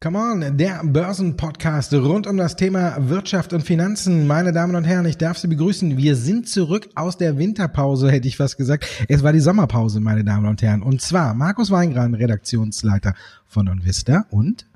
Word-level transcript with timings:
Come 0.00 0.18
on, 0.18 0.58
der 0.58 0.82
Börsenpodcast 0.84 1.94
rund 1.94 2.26
um 2.26 2.36
das 2.36 2.56
Thema 2.56 2.96
Wirtschaft 3.08 3.52
und 3.52 3.62
Finanzen. 3.62 4.26
Meine 4.26 4.52
Damen 4.52 4.74
und 4.74 4.84
Herren, 4.84 5.06
ich 5.06 5.18
darf 5.18 5.38
Sie 5.38 5.46
begrüßen. 5.46 5.96
Wir 5.96 6.16
sind 6.16 6.48
zurück 6.48 6.88
aus 6.96 7.16
der 7.16 7.38
Winterpause, 7.38 8.10
hätte 8.10 8.28
ich 8.28 8.36
fast 8.36 8.56
gesagt. 8.56 8.86
Es 9.08 9.22
war 9.22 9.32
die 9.32 9.40
Sommerpause, 9.40 10.00
meine 10.00 10.24
Damen 10.24 10.46
und 10.46 10.60
Herren. 10.60 10.82
Und 10.82 11.00
zwar 11.00 11.34
Markus 11.34 11.70
Weingran, 11.70 12.14
Redaktionsleiter 12.14 13.14
von 13.46 13.68
Onvista 13.68 14.26
und 14.30 14.66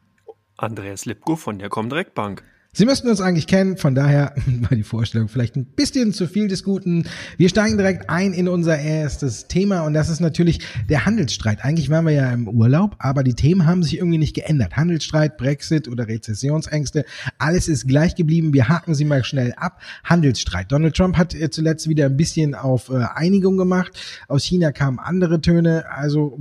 Andreas 0.57 1.05
Lipko 1.05 1.37
von 1.37 1.59
der 1.59 1.69
Comdirect 1.69 2.15
Bank. 2.15 2.43
Sie 2.79 2.87
müssten 2.87 3.09
uns 3.09 3.21
eigentlich 3.21 3.49
kennen, 3.49 3.77
von 3.77 3.97
daher 3.97 4.37
war 4.47 4.77
die 4.77 4.85
Vorstellung 4.85 5.27
vielleicht 5.27 5.57
ein 5.57 5.65
bisschen 5.65 6.13
zu 6.13 6.29
viel 6.29 6.47
des 6.47 6.63
Guten. 6.63 7.09
Wir 7.37 7.49
steigen 7.49 7.77
direkt 7.77 8.09
ein 8.09 8.33
in 8.33 8.47
unser 8.47 8.79
erstes 8.79 9.49
Thema 9.49 9.81
und 9.81 9.95
das 9.95 10.09
ist 10.09 10.21
natürlich 10.21 10.61
der 10.89 11.05
Handelsstreit. 11.05 11.65
Eigentlich 11.65 11.91
waren 11.91 12.05
wir 12.05 12.13
ja 12.13 12.31
im 12.31 12.47
Urlaub, 12.47 12.95
aber 13.01 13.25
die 13.25 13.35
Themen 13.35 13.67
haben 13.67 13.83
sich 13.83 13.97
irgendwie 13.97 14.19
nicht 14.19 14.33
geändert. 14.33 14.77
Handelsstreit, 14.77 15.39
Brexit 15.39 15.89
oder 15.89 16.07
Rezessionsängste, 16.07 17.05
alles 17.39 17.67
ist 17.67 17.89
gleich 17.89 18.15
geblieben. 18.15 18.53
Wir 18.53 18.69
haken 18.69 18.95
sie 18.95 19.05
mal 19.05 19.25
schnell 19.25 19.55
ab. 19.57 19.81
Handelsstreit. 20.05 20.71
Donald 20.71 20.95
Trump 20.95 21.17
hat 21.17 21.35
zuletzt 21.51 21.89
wieder 21.89 22.07
ein 22.07 22.17
bisschen 22.17 22.55
auf 22.55 22.91
äh, 22.91 23.07
Einigung 23.13 23.57
gemacht. 23.57 23.99
Aus 24.29 24.45
China 24.45 24.71
kamen 24.71 25.01
andere 25.01 25.41
Töne. 25.41 25.87
Also, 25.91 26.39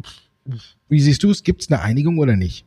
wie 0.87 1.01
siehst 1.01 1.23
du 1.23 1.31
es? 1.31 1.41
Gibt 1.41 1.63
es 1.63 1.71
eine 1.71 1.81
Einigung 1.81 2.19
oder 2.19 2.35
nicht? 2.35 2.63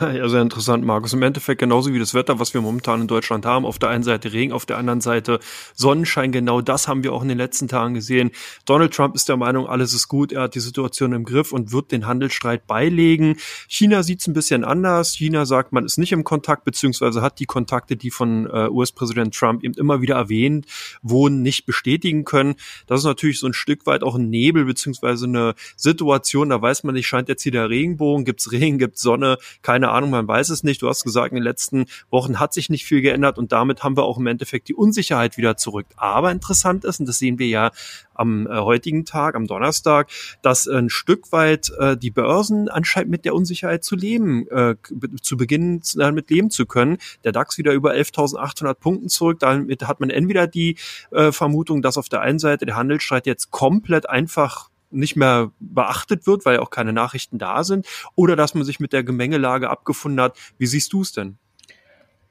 Ja, 0.00 0.28
sehr 0.28 0.42
interessant, 0.42 0.84
Markus. 0.84 1.12
Im 1.12 1.22
Endeffekt 1.22 1.60
genauso 1.60 1.92
wie 1.92 2.00
das 2.00 2.12
Wetter, 2.12 2.40
was 2.40 2.54
wir 2.54 2.60
momentan 2.60 3.02
in 3.02 3.06
Deutschland 3.06 3.46
haben. 3.46 3.64
Auf 3.64 3.78
der 3.78 3.88
einen 3.88 4.02
Seite 4.02 4.32
Regen, 4.32 4.52
auf 4.52 4.66
der 4.66 4.78
anderen 4.78 5.00
Seite 5.00 5.38
Sonnenschein. 5.74 6.32
Genau 6.32 6.60
das 6.60 6.88
haben 6.88 7.04
wir 7.04 7.12
auch 7.12 7.22
in 7.22 7.28
den 7.28 7.38
letzten 7.38 7.68
Tagen 7.68 7.94
gesehen. 7.94 8.32
Donald 8.64 8.92
Trump 8.92 9.14
ist 9.14 9.28
der 9.28 9.36
Meinung, 9.36 9.68
alles 9.68 9.94
ist 9.94 10.08
gut. 10.08 10.32
Er 10.32 10.42
hat 10.42 10.56
die 10.56 10.60
Situation 10.60 11.12
im 11.12 11.22
Griff 11.22 11.52
und 11.52 11.70
wird 11.70 11.92
den 11.92 12.04
Handelsstreit 12.06 12.66
beilegen. 12.66 13.36
China 13.68 14.02
sieht 14.02 14.20
es 14.22 14.26
ein 14.26 14.32
bisschen 14.32 14.64
anders. 14.64 15.14
China 15.14 15.46
sagt, 15.46 15.72
man 15.72 15.84
ist 15.84 15.98
nicht 15.98 16.10
im 16.10 16.24
Kontakt, 16.24 16.64
beziehungsweise 16.64 17.22
hat 17.22 17.38
die 17.38 17.46
Kontakte, 17.46 17.96
die 17.96 18.10
von 18.10 18.46
äh, 18.46 18.68
US-Präsident 18.68 19.36
Trump 19.36 19.62
eben 19.62 19.74
immer 19.74 20.00
wieder 20.02 20.16
erwähnt 20.16 20.66
wurden, 21.02 21.42
nicht 21.42 21.64
bestätigen 21.64 22.24
können. 22.24 22.56
Das 22.88 23.00
ist 23.00 23.06
natürlich 23.06 23.38
so 23.38 23.46
ein 23.46 23.52
Stück 23.52 23.86
weit 23.86 24.02
auch 24.02 24.16
ein 24.16 24.30
Nebel, 24.30 24.64
beziehungsweise 24.64 25.26
eine 25.26 25.54
Situation, 25.76 26.48
da 26.48 26.60
weiß 26.60 26.82
man 26.82 26.96
nicht, 26.96 27.06
scheint 27.06 27.28
jetzt 27.28 27.44
hier 27.44 27.52
der 27.52 27.70
Regenbogen, 27.70 28.24
gibt's 28.24 28.50
Regen, 28.50 28.78
gibt's 28.78 29.00
Sonne, 29.00 29.38
kein 29.62 29.75
keine 29.76 29.90
Ahnung, 29.90 30.08
man 30.08 30.26
weiß 30.26 30.48
es 30.48 30.64
nicht. 30.64 30.80
Du 30.80 30.88
hast 30.88 31.04
gesagt, 31.04 31.32
in 31.32 31.34
den 31.34 31.42
letzten 31.42 31.84
Wochen 32.08 32.40
hat 32.40 32.54
sich 32.54 32.70
nicht 32.70 32.86
viel 32.86 33.02
geändert 33.02 33.36
und 33.36 33.52
damit 33.52 33.82
haben 33.82 33.94
wir 33.94 34.04
auch 34.04 34.16
im 34.16 34.26
Endeffekt 34.26 34.68
die 34.68 34.74
Unsicherheit 34.74 35.36
wieder 35.36 35.58
zurück. 35.58 35.84
Aber 35.96 36.32
interessant 36.32 36.86
ist, 36.86 36.98
und 36.98 37.06
das 37.06 37.18
sehen 37.18 37.38
wir 37.38 37.46
ja 37.46 37.72
am 38.14 38.46
äh, 38.46 38.56
heutigen 38.56 39.04
Tag, 39.04 39.34
am 39.34 39.46
Donnerstag, 39.46 40.08
dass 40.40 40.66
ein 40.66 40.88
Stück 40.88 41.30
weit 41.30 41.70
äh, 41.78 41.94
die 41.94 42.10
Börsen 42.10 42.70
anscheinend 42.70 43.10
mit 43.10 43.26
der 43.26 43.34
Unsicherheit 43.34 43.84
zu 43.84 43.96
leben, 43.96 44.48
äh, 44.48 44.76
zu 45.20 45.36
beginnen 45.36 45.82
damit 45.94 46.30
leben 46.30 46.48
zu 46.48 46.64
können. 46.64 46.96
Der 47.24 47.32
DAX 47.32 47.58
wieder 47.58 47.74
über 47.74 47.92
11.800 47.92 48.72
Punkten 48.72 49.10
zurück. 49.10 49.40
Damit 49.40 49.86
hat 49.86 50.00
man 50.00 50.08
entweder 50.08 50.46
die 50.46 50.78
äh, 51.10 51.32
Vermutung, 51.32 51.82
dass 51.82 51.98
auf 51.98 52.08
der 52.08 52.22
einen 52.22 52.38
Seite 52.38 52.64
der 52.64 52.76
Handelsstreit 52.76 53.26
jetzt 53.26 53.50
komplett 53.50 54.08
einfach 54.08 54.70
nicht 54.90 55.16
mehr 55.16 55.50
beachtet 55.58 56.26
wird, 56.26 56.44
weil 56.44 56.58
auch 56.58 56.70
keine 56.70 56.92
Nachrichten 56.92 57.38
da 57.38 57.64
sind, 57.64 57.86
oder 58.14 58.36
dass 58.36 58.54
man 58.54 58.64
sich 58.64 58.80
mit 58.80 58.92
der 58.92 59.04
Gemengelage 59.04 59.70
abgefunden 59.70 60.20
hat. 60.20 60.38
Wie 60.58 60.66
siehst 60.66 60.92
du 60.92 61.02
es 61.02 61.12
denn? 61.12 61.38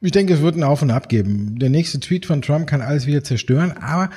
Ich 0.01 0.11
denke, 0.11 0.33
es 0.33 0.41
wird 0.41 0.57
ein 0.57 0.63
Auf 0.63 0.81
und 0.81 0.91
Ab 0.91 1.07
geben. 1.07 1.57
Der 1.57 1.69
nächste 1.69 2.01
Tweet 2.01 2.25
von 2.25 2.41
Trump 2.41 2.67
kann 2.67 2.81
alles 2.81 3.05
wieder 3.05 3.23
zerstören. 3.23 3.71
Aber 3.71 4.09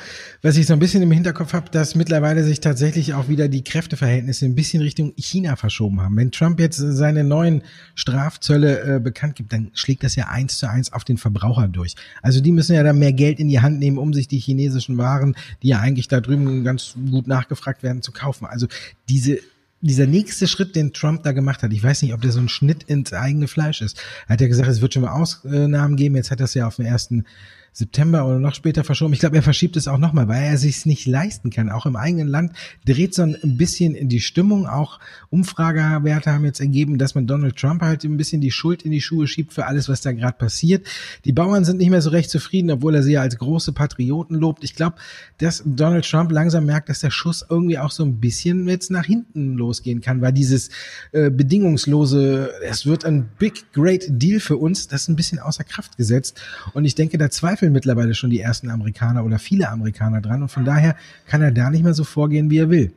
was 0.42 0.56
ich 0.56 0.66
so 0.66 0.72
ein 0.72 0.80
bisschen 0.80 1.02
im 1.02 1.12
Hinterkopf 1.12 1.52
habe, 1.52 1.70
dass 1.70 1.94
mittlerweile 1.94 2.42
sich 2.42 2.58
tatsächlich 2.58 3.14
auch 3.14 3.28
wieder 3.28 3.48
die 3.48 3.62
Kräfteverhältnisse 3.62 4.44
ein 4.44 4.56
bisschen 4.56 4.82
Richtung 4.82 5.12
China 5.16 5.54
verschoben 5.54 6.00
haben. 6.00 6.16
Wenn 6.16 6.32
Trump 6.32 6.58
jetzt 6.58 6.78
seine 6.78 7.22
neuen 7.22 7.62
Strafzölle 7.94 8.96
äh, 8.96 9.00
bekannt 9.00 9.36
gibt, 9.36 9.52
dann 9.52 9.70
schlägt 9.72 10.02
das 10.02 10.16
ja 10.16 10.26
eins 10.26 10.58
zu 10.58 10.68
eins 10.68 10.92
auf 10.92 11.04
den 11.04 11.16
Verbraucher 11.16 11.68
durch. 11.68 11.94
Also 12.22 12.40
die 12.40 12.52
müssen 12.52 12.74
ja 12.74 12.82
dann 12.82 12.98
mehr 12.98 13.12
Geld 13.12 13.38
in 13.38 13.48
die 13.48 13.60
Hand 13.60 13.78
nehmen, 13.78 13.98
um 13.98 14.12
sich 14.12 14.26
die 14.26 14.40
chinesischen 14.40 14.98
Waren, 14.98 15.36
die 15.62 15.68
ja 15.68 15.78
eigentlich 15.78 16.08
da 16.08 16.20
drüben 16.20 16.64
ganz 16.64 16.96
gut 17.08 17.28
nachgefragt 17.28 17.84
werden, 17.84 18.02
zu 18.02 18.10
kaufen. 18.10 18.46
Also 18.46 18.66
diese 19.08 19.38
dieser 19.80 20.06
nächste 20.06 20.48
Schritt, 20.48 20.74
den 20.74 20.92
Trump 20.92 21.22
da 21.22 21.32
gemacht 21.32 21.62
hat, 21.62 21.72
ich 21.72 21.82
weiß 21.82 22.02
nicht, 22.02 22.12
ob 22.12 22.20
der 22.20 22.32
so 22.32 22.40
ein 22.40 22.48
Schnitt 22.48 22.82
ins 22.84 23.12
eigene 23.12 23.48
Fleisch 23.48 23.80
ist. 23.80 24.02
Er 24.26 24.34
hat 24.34 24.40
ja 24.40 24.48
gesagt, 24.48 24.68
es 24.68 24.80
wird 24.80 24.94
schon 24.94 25.02
mal 25.02 25.12
Ausnahmen 25.12 25.96
geben. 25.96 26.16
Jetzt 26.16 26.30
hat 26.30 26.40
er 26.40 26.44
es 26.44 26.54
ja 26.54 26.66
auf 26.66 26.76
den 26.76 26.86
ersten 26.86 27.24
September 27.72 28.26
oder 28.26 28.38
noch 28.38 28.54
später 28.54 28.82
verschoben. 28.82 29.12
Ich 29.12 29.20
glaube, 29.20 29.36
er 29.36 29.42
verschiebt 29.42 29.76
es 29.76 29.86
auch 29.86 29.98
nochmal, 29.98 30.26
weil 30.26 30.42
er 30.42 30.58
sich 30.58 30.86
nicht 30.86 31.06
leisten 31.06 31.50
kann. 31.50 31.70
Auch 31.70 31.86
im 31.86 31.96
eigenen 31.96 32.26
Land 32.26 32.52
dreht 32.84 33.14
so 33.14 33.22
ein 33.22 33.36
bisschen 33.56 33.94
in 33.94 34.08
die 34.08 34.20
Stimmung. 34.20 34.66
Auch 34.66 34.98
Umfragewerte 35.30 36.32
haben 36.32 36.44
jetzt 36.44 36.60
ergeben, 36.60 36.98
dass 36.98 37.14
man 37.14 37.26
Donald 37.26 37.56
Trump 37.56 37.82
halt 37.82 38.04
ein 38.04 38.16
bisschen 38.16 38.40
die 38.40 38.50
Schuld 38.50 38.82
in 38.82 38.90
die 38.90 39.00
Schuhe 39.00 39.28
schiebt 39.28 39.52
für 39.52 39.66
alles, 39.66 39.88
was 39.88 40.00
da 40.00 40.12
gerade 40.12 40.36
passiert. 40.36 40.86
Die 41.24 41.32
Bauern 41.32 41.64
sind 41.64 41.78
nicht 41.78 41.90
mehr 41.90 42.02
so 42.02 42.10
recht 42.10 42.30
zufrieden, 42.30 42.70
obwohl 42.70 42.94
er 42.94 43.02
sie 43.02 43.12
ja 43.12 43.20
als 43.20 43.36
große 43.38 43.72
Patrioten 43.72 44.34
lobt. 44.34 44.64
Ich 44.64 44.74
glaube, 44.74 44.96
dass 45.38 45.62
Donald 45.64 46.04
Trump 46.04 46.32
langsam 46.32 46.66
merkt, 46.66 46.88
dass 46.88 47.00
der 47.00 47.10
Schuss 47.10 47.44
irgendwie 47.48 47.78
auch 47.78 47.92
so 47.92 48.04
ein 48.04 48.18
bisschen 48.18 48.68
jetzt 48.68 48.90
nach 48.90 49.04
hinten 49.04 49.54
losgehen 49.54 50.00
kann, 50.00 50.20
weil 50.20 50.32
dieses 50.32 50.70
äh, 51.12 51.30
bedingungslose, 51.30 52.50
es 52.64 52.86
wird 52.86 53.04
ein 53.04 53.28
big, 53.38 53.72
great 53.72 54.06
Deal 54.08 54.40
für 54.40 54.56
uns, 54.56 54.88
das 54.88 55.02
ist 55.02 55.08
ein 55.08 55.16
bisschen 55.16 55.38
außer 55.38 55.64
Kraft 55.64 55.96
gesetzt. 55.96 56.40
Und 56.72 56.84
ich 56.84 56.94
denke, 56.94 57.18
da 57.18 57.30
zweifeln 57.30 57.57
zweifeln 57.58 57.72
mittlerweile 57.72 58.14
schon 58.14 58.30
die 58.30 58.40
ersten 58.40 58.70
Amerikaner 58.70 59.24
oder 59.24 59.38
viele 59.38 59.68
Amerikaner 59.68 60.20
dran 60.20 60.42
und 60.42 60.48
von 60.48 60.64
daher 60.64 60.94
kann 61.26 61.42
er 61.42 61.50
da 61.50 61.70
nicht 61.70 61.82
mehr 61.82 61.94
so 61.94 62.04
vorgehen, 62.04 62.50
wie 62.50 62.58
er 62.58 62.70
will. 62.70 62.92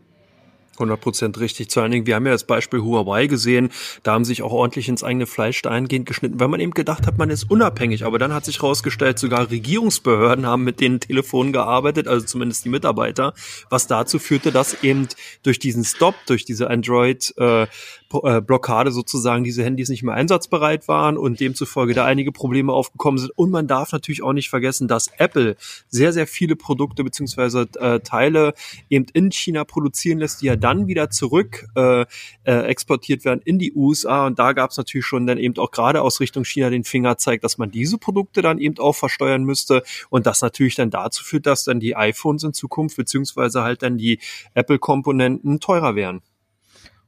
100% 0.78 1.40
richtig. 1.40 1.70
Zu 1.70 1.82
allen 1.82 1.92
Dingen, 1.92 2.06
wir 2.06 2.16
haben 2.16 2.26
ja 2.26 2.32
das 2.32 2.46
Beispiel 2.46 2.82
Huawei 2.82 3.28
gesehen, 3.28 3.70
da 4.04 4.14
haben 4.14 4.26
sich 4.26 4.42
auch 4.42 4.52
ordentlich 4.52 4.90
ins 4.90 5.04
eigene 5.04 5.26
Fleisch 5.26 5.62
dahingehend 5.62 6.06
geschnitten, 6.06 6.40
weil 6.40 6.48
man 6.48 6.60
eben 6.60 6.72
gedacht 6.72 7.08
hat, 7.08 7.18
man 7.18 7.30
ist 7.30 7.50
unabhängig. 7.50 8.06
Aber 8.06 8.20
dann 8.20 8.34
hat 8.34 8.46
sich 8.46 8.62
herausgestellt, 8.62 9.20
sogar 9.20 9.50
Regierungsbehörden 9.50 10.46
haben 10.46 10.64
mit 10.64 10.80
den 10.80 11.00
Telefonen 11.00 11.54
gearbeitet, 11.54 12.08
also 12.08 12.26
zumindest 12.26 12.66
die 12.66 12.70
Mitarbeiter, 12.70 13.34
was 13.70 13.88
dazu 13.88 14.20
führte, 14.20 14.52
dass 14.52 14.84
eben 14.84 15.08
durch 15.44 15.60
diesen 15.60 15.84
Stop, 15.84 16.16
durch 16.26 16.46
diese 16.46 16.70
Android 16.70 17.34
äh, 17.38 17.68
äh, 18.14 18.92
sozusagen 18.92 19.44
diese 19.44 19.64
Handys 19.64 19.90
nicht 19.90 20.04
mehr 20.04 20.16
einsatzbereit 20.16 20.88
waren 20.88 21.18
und 21.18 21.40
demzufolge 21.40 21.94
da 21.94 22.06
einige 22.06 22.32
Probleme 22.32 22.74
aufgekommen 22.74 23.18
sind. 23.18 23.32
Und 23.36 23.52
man 23.52 23.68
darf 23.68 23.92
natürlich 23.92 24.24
auch 24.24 24.34
nicht 24.34 24.50
vergessen, 24.50 24.88
dass 24.88 25.10
Apple 25.18 25.56
sehr, 25.90 26.14
sehr 26.14 26.28
viele 26.28 26.56
Produkte 26.56 27.04
beziehungsweise 27.04 27.68
äh, 27.80 28.00
Teile 28.00 28.54
eben 28.90 29.06
in 29.14 29.32
China 29.32 29.64
produzieren 29.64 30.20
lässt, 30.20 30.42
die 30.42 30.48
ja 30.48 30.56
dann 30.62 30.88
wieder 30.88 31.10
zurück 31.10 31.66
äh, 31.76 32.06
äh, 32.44 32.66
exportiert 32.68 33.26
werden 33.26 33.42
in 33.44 33.60
die 33.60 33.74
USA. 33.74 34.28
Und 34.28 34.40
da 34.40 34.54
gab 34.54 34.72
es 34.72 34.78
natürlich 34.78 35.06
schon 35.06 35.28
dann 35.28 35.38
eben 35.38 35.58
auch 35.58 35.72
gerade 35.72 36.02
aus 36.02 36.20
Richtung 36.20 36.46
China 36.46 36.70
den 36.70 36.84
Fingerzeig, 36.84 37.42
dass 37.42 37.58
man 37.58 37.72
diese 37.72 37.98
Produkte 37.98 38.42
dann 38.42 38.60
eben 38.60 38.78
auch 38.80 38.96
versteuern 38.96 39.44
müsste. 39.44 39.84
Und 40.10 40.26
das 40.26 40.42
natürlich 40.42 40.76
dann 40.76 40.90
dazu 40.90 41.24
führt, 41.24 41.46
dass 41.46 41.64
dann 41.64 41.80
die 41.80 41.96
iPhones 41.96 42.44
in 42.44 42.54
Zukunft 42.54 42.96
beziehungsweise 42.96 43.64
halt 43.64 43.84
dann 43.84 43.98
die 43.98 44.20
Apple-Komponenten 44.54 45.60
teurer 45.60 45.96
werden. 45.96 46.22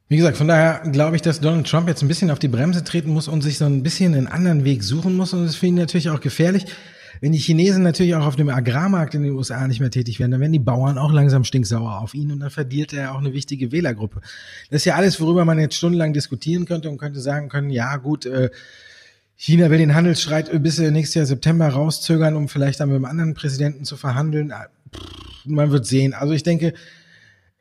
Wie 0.10 0.18
gesagt, 0.18 0.38
von 0.38 0.48
daher 0.48 0.84
glaube 0.92 1.16
ich, 1.16 1.22
dass 1.22 1.40
Donald 1.40 1.68
Trump 1.68 1.88
jetzt 1.88 2.02
ein 2.02 2.08
bisschen 2.08 2.30
auf 2.30 2.38
die 2.38 2.48
Bremse 2.48 2.84
treten 2.84 3.12
muss 3.12 3.28
und 3.28 3.42
sich 3.42 3.58
so 3.58 3.66
ein 3.66 3.84
bisschen 3.84 4.14
einen 4.14 4.28
anderen 4.28 4.64
Weg 4.66 4.84
suchen 4.84 5.16
muss. 5.16 5.34
Und 5.34 5.46
das 5.46 5.56
finde 5.56 5.82
ich 5.82 5.88
natürlich 5.88 6.10
auch 6.10 6.20
gefährlich. 6.20 6.66
Wenn 7.24 7.32
die 7.32 7.38
Chinesen 7.38 7.84
natürlich 7.84 8.16
auch 8.16 8.26
auf 8.26 8.36
dem 8.36 8.50
Agrarmarkt 8.50 9.16
in 9.16 9.24
den 9.24 9.32
USA 9.32 9.66
nicht 9.66 9.80
mehr 9.80 9.90
tätig 9.90 10.20
werden, 10.20 10.32
dann 10.32 10.42
werden 10.42 10.52
die 10.52 10.60
Bauern 10.60 10.98
auch 10.98 11.14
langsam 11.14 11.46
stinksauer 11.46 12.02
auf 12.02 12.14
ihn 12.14 12.34
und 12.34 12.42
dann 12.42 12.50
verliert 12.50 12.92
er 12.92 13.16
auch 13.16 13.20
eine 13.20 13.32
wichtige 13.32 13.72
Wählergruppe. 13.72 14.20
Das 14.70 14.82
ist 14.82 14.86
ja 14.86 14.96
alles, 14.96 15.22
worüber 15.22 15.46
man 15.46 15.58
jetzt 15.58 15.76
stundenlang 15.76 16.12
diskutieren 16.12 16.66
könnte 16.66 16.90
und 16.90 16.98
könnte 16.98 17.22
sagen 17.22 17.48
können, 17.48 17.70
ja 17.70 17.96
gut, 17.96 18.26
äh, 18.26 18.50
China 19.38 19.70
will 19.70 19.78
den 19.78 19.96
Handelsstreit 19.96 20.52
bis 20.62 20.80
nächstes 20.80 21.16
Jahr 21.16 21.26
September 21.26 21.70
rauszögern, 21.70 22.36
um 22.36 22.50
vielleicht 22.50 22.82
dann 22.82 22.90
mit 22.90 22.98
einem 22.98 23.06
anderen 23.06 23.36
Präsidenten 23.36 23.86
zu 23.86 23.96
verhandeln. 23.96 24.52
Ah, 24.52 24.68
man 25.46 25.72
wird 25.72 25.86
sehen. 25.86 26.14
Also 26.14 26.34
ich 26.34 26.44
denke, 26.44 26.74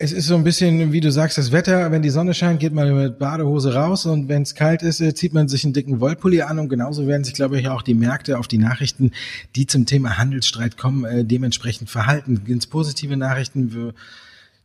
es 0.03 0.11
ist 0.11 0.27
so 0.27 0.35
ein 0.35 0.43
bisschen, 0.43 0.91
wie 0.91 1.01
du 1.01 1.13
sagst, 1.13 1.39
das 1.39 1.53
Wetter. 1.53 1.93
Wenn 1.93 2.03
die 2.03 2.11
Sonne 2.11 2.35
scheint, 2.35 2.59
geht 2.59 2.73
man 2.73 2.93
mit 2.93 3.21
Badehose 3.21 3.73
raus 3.73 4.05
und 4.05 4.29
wenn 4.29 4.43
es 4.43 4.57
kalt 4.57 4.83
ist, 4.83 5.01
äh, 5.01 5.15
zieht 5.15 5.33
man 5.33 5.47
sich 5.47 5.63
einen 5.63 5.75
dicken 5.75 6.01
Wollpulli 6.01 6.43
an 6.43 6.59
und 6.59 6.69
genauso 6.69 7.07
werden 7.07 7.23
sich, 7.23 7.35
glaube 7.35 7.61
ich, 7.61 7.69
auch 7.69 7.83
die 7.83 7.95
Märkte 7.95 8.41
auf 8.41 8.49
die 8.49 8.59
Nachrichten, 8.59 9.13
die 9.55 9.69
zum 9.69 9.87
Thema 9.87 10.19
Handelsstreit 10.19 10.77
kommen, 10.77 11.05
äh, 11.05 11.25
dementsprechend 11.25 11.89
verhalten. 11.89 12.43
Sind 12.45 12.59
es 12.59 12.67
positive 12.67 13.17
Nachrichten, 13.17 13.73
wir 13.73 13.95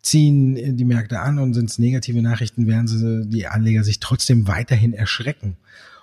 ziehen 0.01 0.75
die 0.75 0.86
Märkte 0.86 1.19
an 1.19 1.38
und 1.38 1.54
sind 1.54 1.69
es 1.69 1.78
negative 1.78 2.24
Nachrichten, 2.24 2.66
werden 2.66 2.88
sie 2.88 3.28
die 3.28 3.45
Anleger 3.45 3.84
sich 3.84 4.00
trotzdem 4.00 4.48
weiterhin 4.48 4.94
erschrecken. 4.94 5.56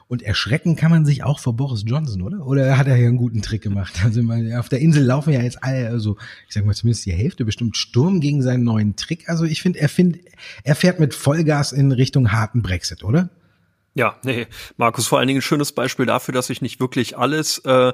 Und 0.07 0.23
erschrecken 0.23 0.77
kann 0.77 0.91
man 0.91 1.07
sich 1.07 1.25
auch 1.25 1.39
vor 1.39 1.57
Boris 1.57 1.83
Johnson, 1.87 2.23
oder? 2.23 2.47
Oder 2.47 2.77
hat 2.77 2.87
er 2.87 2.97
ja 2.97 3.09
einen 3.09 3.17
guten 3.17 3.43
Trick 3.43 3.63
gemacht? 3.63 3.95
Also 4.05 4.21
auf 4.59 4.69
der 4.69 4.81
Insel 4.81 5.03
laufen 5.03 5.33
ja 5.33 5.41
jetzt 5.41 5.63
alle, 5.65 5.89
also 5.89 6.17
ich 6.47 6.55
sag 6.55 6.65
mal 6.67 6.75
zumindest 6.75 7.07
die 7.07 7.13
Hälfte 7.13 7.45
bestimmt 7.45 7.77
Sturm 7.77 8.21
gegen 8.21 8.43
seinen 8.43 8.65
neuen 8.65 8.97
Trick. 8.97 9.29
Also 9.29 9.45
ich 9.45 9.63
finde, 9.63 9.81
er 9.81 9.89
findet, 9.89 10.23
er 10.63 10.75
fährt 10.75 11.01
mit 11.01 11.15
Vollgas 11.15 11.73
in 11.73 11.91
Richtung 11.91 12.33
harten 12.33 12.63
Brexit, 12.63 13.03
oder? 13.03 13.31
Ja, 13.97 14.17
nee, 14.25 14.49
Markus, 14.77 15.07
vor 15.07 15.21
allen 15.21 15.29
Dingen 15.29 15.39
ein 15.39 15.43
schönes 15.43 15.71
Beispiel 15.71 16.05
dafür, 16.05 16.35
dass 16.35 16.49
sich 16.49 16.61
nicht 16.61 16.81
wirklich 16.81 17.17
alles 17.17 17.59
äh, 17.59 17.93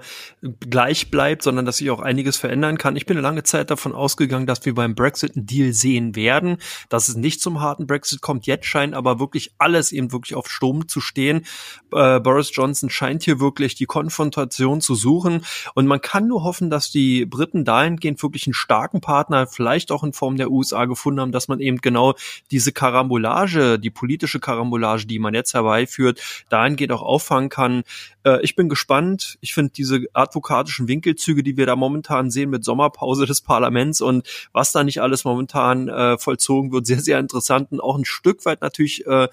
gleich 0.58 1.11
bleibt, 1.11 1.43
sondern 1.43 1.67
dass 1.67 1.76
sich 1.76 1.91
auch 1.91 2.00
einiges 2.00 2.38
verändern 2.38 2.79
kann. 2.79 2.97
Ich 2.97 3.05
bin 3.05 3.19
eine 3.19 3.23
lange 3.23 3.43
Zeit 3.43 3.70
davon 3.70 3.93
ausgegangen, 3.93 4.47
dass 4.47 4.64
wir 4.64 4.75
beim 4.75 4.94
Brexit 4.94 5.37
einen 5.37 5.44
Deal 5.44 5.75
sehen 5.75 6.17
werden, 6.17 6.56
dass 6.88 7.11
es 7.11 7.17
nicht 7.17 7.43
zum 7.43 7.61
harten 7.61 7.87
Brexit 7.87 8.23
kommt. 8.23 8.47
Jetzt 8.47 8.64
scheint 8.64 8.94
aber 8.94 9.20
wirklich 9.20 9.52
alles 9.58 9.93
eben 9.93 10.11
wirklich 10.11 10.35
auf 10.35 10.50
Sturm 10.50 10.88
zu 10.88 11.02
stehen. 11.02 11.44
Äh, 11.93 12.19
Boris 12.20 12.50
Johnson 12.55 12.88
scheint 12.88 13.25
hier 13.25 13.38
wirklich 13.38 13.75
die 13.75 13.85
Konfrontation 13.85 14.81
zu 14.81 14.94
suchen 14.94 15.44
und 15.75 15.87
man 15.87 16.00
kann 16.00 16.26
nur 16.26 16.44
hoffen, 16.44 16.70
dass 16.70 16.91
die 16.91 17.26
Briten 17.26 17.67
dahingehend 17.67 18.23
wirklich 18.23 18.46
einen 18.46 18.55
starken 18.55 19.03
Partner, 19.03 19.46
vielleicht 19.46 19.93
auch 19.93 20.03
in 20.03 20.14
Form 20.14 20.38
der 20.38 20.50
USA 20.50 20.87
gefunden 20.87 21.20
haben, 21.20 21.32
dass 21.32 21.49
man 21.49 21.61
eben 21.61 21.82
genau 21.82 22.14
diese 22.50 22.73
Karambolage, 22.73 23.79
die 23.79 23.91
politische 23.91 24.41
Karambolage, 24.41 25.05
die 25.05 25.19
man 25.19 25.35
jetzt 25.35 25.53
herbei 25.53 25.90
führt, 25.91 26.21
dahingehend 26.49 26.93
auch 26.93 27.03
auffangen 27.03 27.49
kann. 27.49 27.83
Äh, 28.25 28.41
ich 28.43 28.57
bin 28.57 28.69
gespannt. 28.69 29.39
Ich 29.41 29.55
finde 29.55 29.73
diese 29.73 30.01
advokatischen 30.13 30.89
Winkelzüge, 30.89 31.43
die 31.43 31.57
wir 31.57 31.67
da 31.67 31.77
momentan 31.77 32.31
sehen 32.31 32.51
mit 32.51 32.65
Sommerpause 32.65 33.27
des 33.27 33.41
Parlaments 33.41 34.01
und 34.01 34.27
was 34.53 34.73
da 34.73 34.85
nicht 34.85 35.03
alles 35.03 35.25
momentan 35.25 35.89
äh, 35.89 36.19
vollzogen 36.19 36.73
wird, 36.73 36.87
sehr, 36.87 37.01
sehr 37.01 37.19
interessant 37.19 37.73
und 37.73 37.81
auch 37.81 37.97
ein 37.97 38.05
Stück 38.05 38.45
weit 38.45 38.61
natürlich 38.61 39.07
äh, 39.07 39.29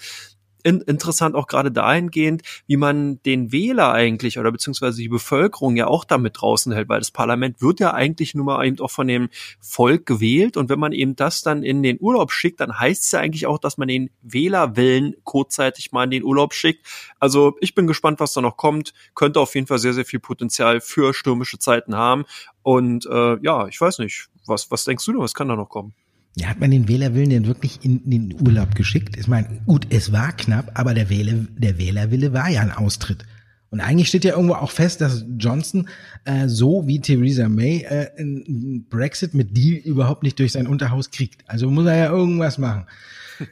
in, 0.67 0.81
interessant 0.81 1.33
auch 1.35 1.47
gerade 1.47 1.71
dahingehend, 1.71 2.41
wie 2.67 2.75
man 2.75 3.21
den 3.23 3.53
Wähler 3.53 3.93
eigentlich 3.93 4.37
oder 4.37 4.51
beziehungsweise 4.51 5.01
die 5.01 5.07
Bevölkerung 5.07 5.77
ja 5.77 5.87
auch 5.87 6.03
damit 6.03 6.41
draußen 6.41 6.73
hält, 6.73 6.89
weil 6.89 6.99
das 6.99 7.09
Parlament 7.09 7.61
wird 7.61 7.79
ja 7.79 7.93
eigentlich 7.93 8.35
nur 8.35 8.45
mal 8.45 8.65
eben 8.65 8.77
auch 8.81 8.91
von 8.91 9.07
dem 9.07 9.29
Volk 9.61 10.05
gewählt 10.05 10.57
und 10.57 10.67
wenn 10.67 10.79
man 10.79 10.91
eben 10.91 11.15
das 11.15 11.41
dann 11.41 11.63
in 11.63 11.83
den 11.83 11.97
Urlaub 12.01 12.33
schickt, 12.33 12.59
dann 12.59 12.77
heißt 12.77 13.03
es 13.05 13.11
ja 13.11 13.21
eigentlich 13.21 13.47
auch, 13.47 13.59
dass 13.59 13.77
man 13.77 13.87
den 13.87 14.09
Wählerwillen 14.21 15.15
kurzzeitig 15.23 15.93
mal 15.93 16.03
in 16.03 16.11
den 16.11 16.23
Urlaub 16.25 16.53
schickt. 16.53 16.85
Also 17.17 17.55
ich 17.61 17.73
bin 17.73 17.87
gespannt, 17.87 18.19
was 18.19 18.33
da 18.33 18.41
noch 18.41 18.57
kommt. 18.57 18.93
Könnte 19.15 19.39
auf 19.39 19.55
jeden 19.55 19.67
Fall 19.67 19.79
sehr, 19.79 19.93
sehr 19.93 20.05
viel 20.05 20.19
Potenzial 20.19 20.81
für 20.81 21.13
stürmische 21.13 21.59
Zeiten 21.59 21.95
haben. 21.95 22.25
Und 22.61 23.05
äh, 23.05 23.37
ja, 23.41 23.67
ich 23.67 23.79
weiß 23.79 23.99
nicht, 23.99 24.27
was, 24.45 24.69
was 24.69 24.83
denkst 24.83 25.05
du 25.05 25.13
denn, 25.13 25.21
was 25.21 25.33
kann 25.33 25.47
da 25.47 25.55
noch 25.55 25.69
kommen? 25.69 25.93
Ja, 26.39 26.49
hat 26.49 26.59
man 26.59 26.69
den 26.69 26.87
Wählerwillen 26.87 27.31
denn 27.31 27.47
wirklich 27.47 27.79
in 27.83 28.07
den 28.07 28.35
Urlaub 28.39 28.75
geschickt? 28.75 29.17
Ich 29.17 29.27
meine, 29.27 29.47
gut, 29.65 29.87
es 29.89 30.11
war 30.11 30.31
knapp, 30.33 30.69
aber 30.75 30.93
der, 30.93 31.09
Wähler, 31.09 31.47
der 31.57 31.79
Wählerwille 31.79 32.31
war 32.31 32.47
ja 32.47 32.61
ein 32.61 32.71
Austritt. 32.71 33.25
Und 33.71 33.81
eigentlich 33.81 34.07
steht 34.07 34.23
ja 34.23 34.35
irgendwo 34.35 34.53
auch 34.53 34.69
fest, 34.69 35.01
dass 35.01 35.25
Johnson 35.39 35.89
äh, 36.25 36.47
so 36.47 36.87
wie 36.87 37.01
Theresa 37.01 37.49
May 37.49 37.81
äh, 37.81 38.11
einen 38.19 38.85
Brexit 38.87 39.33
mit 39.33 39.57
Deal 39.57 39.77
überhaupt 39.77 40.21
nicht 40.21 40.37
durch 40.37 40.51
sein 40.51 40.67
Unterhaus 40.67 41.09
kriegt. 41.09 41.43
Also 41.47 41.71
muss 41.71 41.87
er 41.87 41.97
ja 41.97 42.09
irgendwas 42.11 42.59
machen. 42.59 42.85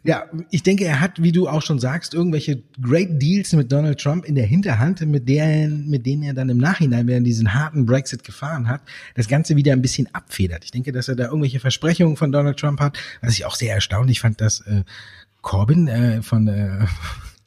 Ja, 0.03 0.25
ich 0.51 0.63
denke, 0.63 0.85
er 0.85 0.99
hat, 0.99 1.21
wie 1.21 1.31
du 1.31 1.47
auch 1.47 1.61
schon 1.61 1.79
sagst, 1.79 2.13
irgendwelche 2.13 2.63
Great 2.81 3.21
Deals 3.21 3.53
mit 3.53 3.71
Donald 3.71 3.99
Trump 3.99 4.25
in 4.25 4.35
der 4.35 4.45
Hinterhand, 4.45 5.01
mit, 5.01 5.27
der, 5.27 5.67
mit 5.67 6.05
denen 6.05 6.23
er 6.23 6.33
dann 6.33 6.49
im 6.49 6.57
Nachhinein, 6.57 7.07
er 7.07 7.21
diesen 7.21 7.53
harten 7.53 7.85
Brexit 7.85 8.23
gefahren 8.23 8.67
hat, 8.67 8.81
das 9.15 9.27
Ganze 9.27 9.55
wieder 9.55 9.73
ein 9.73 9.81
bisschen 9.81 10.13
abfedert. 10.13 10.63
Ich 10.63 10.71
denke, 10.71 10.91
dass 10.91 11.07
er 11.07 11.15
da 11.15 11.25
irgendwelche 11.25 11.59
Versprechungen 11.59 12.17
von 12.17 12.31
Donald 12.31 12.57
Trump 12.57 12.79
hat, 12.79 12.97
was 13.21 13.33
ich 13.33 13.45
auch 13.45 13.55
sehr 13.55 13.73
erstaunlich 13.73 14.19
fand, 14.19 14.41
dass 14.41 14.61
äh, 14.61 14.83
Corbyn 15.41 15.87
äh, 15.87 16.21
von 16.21 16.47
äh, 16.47 16.85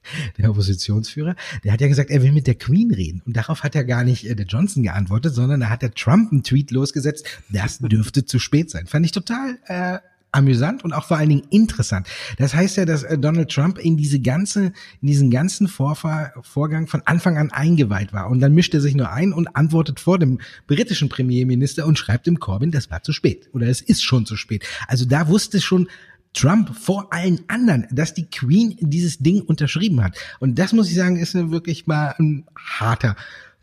der 0.38 0.50
Oppositionsführer, 0.50 1.36
der 1.64 1.72
hat 1.72 1.80
ja 1.80 1.88
gesagt, 1.88 2.10
er 2.10 2.22
will 2.22 2.32
mit 2.32 2.46
der 2.46 2.54
Queen 2.54 2.92
reden. 2.92 3.22
Und 3.26 3.36
darauf 3.36 3.62
hat 3.62 3.74
er 3.74 3.84
gar 3.84 4.04
nicht 4.04 4.28
äh, 4.28 4.34
der 4.34 4.46
Johnson 4.46 4.82
geantwortet, 4.82 5.34
sondern 5.34 5.60
da 5.60 5.68
hat 5.68 5.82
der 5.82 5.92
Trump 5.92 6.32
einen 6.32 6.42
Tweet 6.42 6.70
losgesetzt, 6.70 7.26
das 7.50 7.78
dürfte 7.78 8.24
zu 8.24 8.38
spät 8.38 8.70
sein. 8.70 8.86
Fand 8.86 9.04
ich 9.04 9.12
total 9.12 9.58
äh, 9.66 9.98
amüsant 10.32 10.84
und 10.84 10.92
auch 10.92 11.04
vor 11.04 11.16
allen 11.16 11.30
Dingen 11.30 11.46
interessant. 11.50 12.06
Das 12.36 12.54
heißt 12.54 12.76
ja, 12.76 12.84
dass 12.84 13.02
äh, 13.02 13.18
Donald 13.18 13.50
Trump 13.50 13.78
in 13.78 13.96
diese 13.96 14.20
ganze, 14.20 14.72
in 15.00 15.08
diesen 15.08 15.30
ganzen 15.30 15.68
Vorfahr 15.68 16.32
Vorgang 16.42 16.86
von 16.86 17.02
Anfang 17.04 17.38
an 17.38 17.50
eingeweiht 17.50 18.12
war. 18.12 18.28
Und 18.30 18.40
dann 18.40 18.54
mischt 18.54 18.74
er 18.74 18.80
sich 18.80 18.94
nur 18.94 19.10
ein 19.10 19.32
und 19.32 19.56
antwortet 19.56 20.00
vor 20.00 20.18
dem 20.18 20.38
britischen 20.66 21.08
Premierminister 21.08 21.86
und 21.86 21.98
schreibt 21.98 22.26
dem 22.26 22.40
Corbyn, 22.40 22.70
das 22.70 22.90
war 22.90 23.02
zu 23.02 23.12
spät 23.12 23.48
oder 23.52 23.66
es 23.66 23.80
ist 23.80 24.02
schon 24.02 24.26
zu 24.26 24.36
spät. 24.36 24.64
Also 24.86 25.04
da 25.04 25.28
wusste 25.28 25.60
schon 25.60 25.88
Trump 26.34 26.76
vor 26.76 27.12
allen 27.12 27.40
anderen, 27.48 27.86
dass 27.90 28.14
die 28.14 28.28
Queen 28.28 28.76
dieses 28.80 29.18
Ding 29.18 29.40
unterschrieben 29.40 30.04
hat. 30.04 30.16
Und 30.40 30.58
das 30.58 30.72
muss 30.72 30.88
ich 30.88 30.94
sagen, 30.94 31.16
ist 31.16 31.34
wirklich 31.34 31.86
mal 31.86 32.14
ein 32.18 32.44
harter 32.56 33.16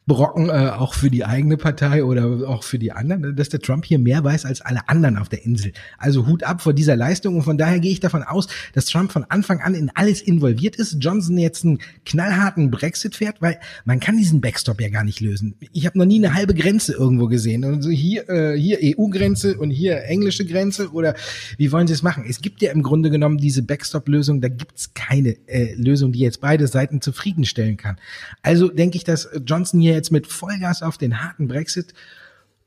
Brocken 0.07 0.49
äh, 0.49 0.69
auch 0.69 0.93
für 0.93 1.09
die 1.09 1.25
eigene 1.25 1.57
Partei 1.57 2.03
oder 2.03 2.47
auch 2.47 2.63
für 2.63 2.77
die 2.77 2.91
anderen, 2.91 3.35
dass 3.35 3.49
der 3.49 3.59
Trump 3.59 3.85
hier 3.85 3.97
mehr 3.97 4.23
weiß 4.23 4.45
als 4.45 4.61
alle 4.61 4.87
anderen 4.87 5.17
auf 5.17 5.29
der 5.29 5.43
Insel. 5.43 5.73
Also 5.97 6.27
Hut 6.27 6.43
ab 6.43 6.61
vor 6.61 6.73
dieser 6.73 6.95
Leistung 6.95 7.35
und 7.37 7.41
von 7.41 7.57
daher 7.57 7.79
gehe 7.79 7.91
ich 7.91 8.01
davon 8.01 8.21
aus, 8.21 8.47
dass 8.73 8.85
Trump 8.85 9.11
von 9.11 9.23
Anfang 9.29 9.61
an 9.61 9.73
in 9.73 9.89
alles 9.95 10.21
involviert 10.21 10.75
ist. 10.75 10.97
Johnson 10.99 11.39
jetzt 11.39 11.65
einen 11.65 11.79
knallharten 12.05 12.69
Brexit 12.69 13.15
fährt, 13.15 13.41
weil 13.41 13.59
man 13.83 13.99
kann 13.99 14.17
diesen 14.17 14.41
Backstop 14.41 14.79
ja 14.79 14.89
gar 14.89 15.03
nicht 15.03 15.21
lösen. 15.21 15.55
Ich 15.73 15.87
habe 15.87 15.97
noch 15.97 16.05
nie 16.05 16.23
eine 16.23 16.35
halbe 16.35 16.53
Grenze 16.53 16.93
irgendwo 16.93 17.27
gesehen. 17.27 17.65
Und 17.65 17.81
so 17.81 17.89
hier 17.89 18.29
äh, 18.29 18.55
hier 18.55 18.77
EU-Grenze 18.83 19.57
und 19.57 19.71
hier 19.71 20.03
englische 20.03 20.45
Grenze 20.45 20.91
oder 20.91 21.15
wie 21.57 21.71
wollen 21.71 21.87
Sie 21.87 21.93
es 21.93 22.03
machen? 22.03 22.25
Es 22.27 22.41
gibt 22.41 22.61
ja 22.61 22.71
im 22.71 22.83
Grunde 22.83 23.09
genommen 23.09 23.37
diese 23.37 23.63
Backstop-Lösung, 23.63 24.39
da 24.39 24.49
gibt's 24.49 24.93
keine 24.93 25.35
äh, 25.47 25.73
Lösung, 25.73 26.11
die 26.11 26.19
jetzt 26.19 26.41
beide 26.41 26.67
Seiten 26.67 27.01
zufriedenstellen 27.01 27.77
kann. 27.77 27.97
Also 28.43 28.67
denke 28.67 28.97
ich, 28.97 29.03
dass 29.03 29.27
Johnson 29.45 29.81
hier 29.81 29.94
jetzt 29.95 30.11
mit 30.11 30.27
Vollgas 30.27 30.83
auf 30.83 30.97
den 30.97 31.23
harten 31.23 31.47
Brexit 31.47 31.93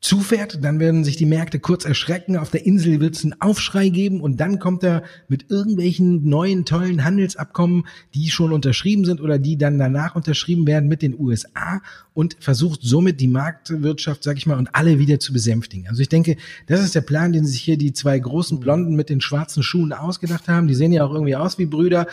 zufährt, 0.00 0.62
dann 0.62 0.78
werden 0.78 1.02
sich 1.02 1.16
die 1.16 1.26
Märkte 1.26 1.58
kurz 1.58 1.84
erschrecken, 1.84 2.36
auf 2.36 2.50
der 2.50 2.64
Insel 2.64 3.00
wird 3.00 3.16
es 3.16 3.24
einen 3.24 3.40
Aufschrei 3.40 3.88
geben 3.88 4.20
und 4.20 4.38
dann 4.38 4.60
kommt 4.60 4.84
er 4.84 5.02
mit 5.26 5.50
irgendwelchen 5.50 6.28
neuen 6.28 6.64
tollen 6.64 7.04
Handelsabkommen, 7.04 7.84
die 8.14 8.30
schon 8.30 8.52
unterschrieben 8.52 9.04
sind 9.04 9.20
oder 9.20 9.38
die 9.38 9.58
dann 9.58 9.78
danach 9.78 10.14
unterschrieben 10.14 10.66
werden 10.68 10.88
mit 10.88 11.02
den 11.02 11.18
USA 11.18 11.82
und 12.18 12.36
versucht 12.40 12.80
somit 12.82 13.20
die 13.20 13.28
Marktwirtschaft, 13.28 14.24
sag 14.24 14.38
ich 14.38 14.44
mal, 14.44 14.58
und 14.58 14.74
alle 14.74 14.98
wieder 14.98 15.20
zu 15.20 15.32
besänftigen. 15.32 15.86
Also 15.86 16.02
ich 16.02 16.08
denke, 16.08 16.36
das 16.66 16.80
ist 16.80 16.96
der 16.96 17.00
Plan, 17.00 17.32
den 17.32 17.46
sich 17.46 17.60
hier 17.60 17.78
die 17.78 17.92
zwei 17.92 18.18
großen 18.18 18.58
Blonden 18.58 18.96
mit 18.96 19.08
den 19.08 19.20
schwarzen 19.20 19.62
Schuhen 19.62 19.92
ausgedacht 19.92 20.48
haben. 20.48 20.66
Die 20.66 20.74
sehen 20.74 20.90
ja 20.90 21.04
auch 21.04 21.14
irgendwie 21.14 21.36
aus 21.36 21.58
wie 21.60 21.66
Brüder. 21.66 22.08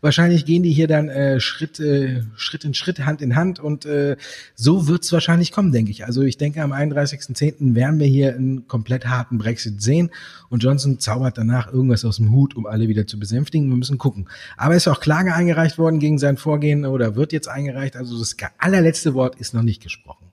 Wahrscheinlich 0.00 0.46
gehen 0.46 0.62
die 0.62 0.72
hier 0.72 0.88
dann 0.88 1.10
äh, 1.10 1.40
Schritt, 1.40 1.78
äh, 1.78 2.22
Schritt 2.36 2.64
in 2.64 2.72
Schritt, 2.72 3.00
Hand 3.00 3.20
in 3.20 3.36
Hand 3.36 3.60
und 3.60 3.84
äh, 3.84 4.16
so 4.54 4.88
wird's 4.88 5.12
wahrscheinlich 5.12 5.52
kommen, 5.52 5.72
denke 5.72 5.90
ich. 5.90 6.06
Also 6.06 6.22
ich 6.22 6.38
denke, 6.38 6.62
am 6.62 6.72
31.10. 6.72 7.74
werden 7.74 8.00
wir 8.00 8.06
hier 8.06 8.34
einen 8.34 8.66
komplett 8.66 9.08
harten 9.08 9.36
Brexit 9.36 9.82
sehen 9.82 10.08
und 10.48 10.62
Johnson 10.62 11.00
zaubert 11.00 11.36
danach 11.36 11.70
irgendwas 11.70 12.06
aus 12.06 12.16
dem 12.16 12.32
Hut, 12.32 12.56
um 12.56 12.64
alle 12.64 12.88
wieder 12.88 13.06
zu 13.06 13.18
besänftigen. 13.18 13.68
Wir 13.68 13.76
müssen 13.76 13.98
gucken. 13.98 14.26
Aber 14.56 14.74
ist 14.74 14.88
auch 14.88 15.00
Klage 15.00 15.34
eingereicht 15.34 15.76
worden 15.76 16.00
gegen 16.00 16.18
sein 16.18 16.38
Vorgehen 16.38 16.86
oder 16.86 17.14
wird 17.14 17.34
jetzt 17.34 17.48
eingereicht. 17.48 17.94
Also 17.94 18.18
das 18.18 18.38
allerletzte 18.56 19.12
Wort 19.12 19.36
ist 19.36 19.49
ist 19.50 19.54
noch 19.54 19.62
nicht 19.62 19.82
gesprochen. 19.82 20.30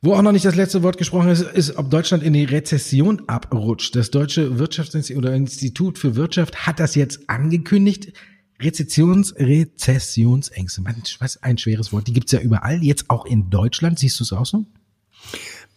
Wo 0.00 0.14
auch 0.14 0.22
noch 0.22 0.30
nicht 0.30 0.44
das 0.44 0.54
letzte 0.54 0.84
Wort 0.84 0.96
gesprochen 0.96 1.28
ist, 1.28 1.40
ist, 1.42 1.76
ob 1.76 1.90
Deutschland 1.90 2.22
in 2.22 2.32
die 2.32 2.44
Rezession 2.44 3.22
abrutscht. 3.26 3.96
Das 3.96 4.12
Deutsche 4.12 4.58
Wirtschaftsinstitut 4.58 5.24
oder 5.24 5.34
Institut 5.34 5.98
für 5.98 6.14
Wirtschaft 6.14 6.66
hat 6.66 6.78
das 6.78 6.94
jetzt 6.94 7.28
angekündigt. 7.28 8.12
Rezessions, 8.60 9.34
Rezessionsängste. 9.36 10.82
was 11.18 11.42
ein 11.42 11.58
schweres 11.58 11.92
Wort. 11.92 12.06
Die 12.06 12.12
gibt's 12.12 12.32
ja 12.32 12.40
überall, 12.40 12.82
jetzt 12.82 13.10
auch 13.10 13.26
in 13.26 13.50
Deutschland. 13.50 13.98
Siehst 13.98 14.20
du 14.20 14.24
es 14.24 14.32
auch 14.32 14.46
so? 14.46 14.66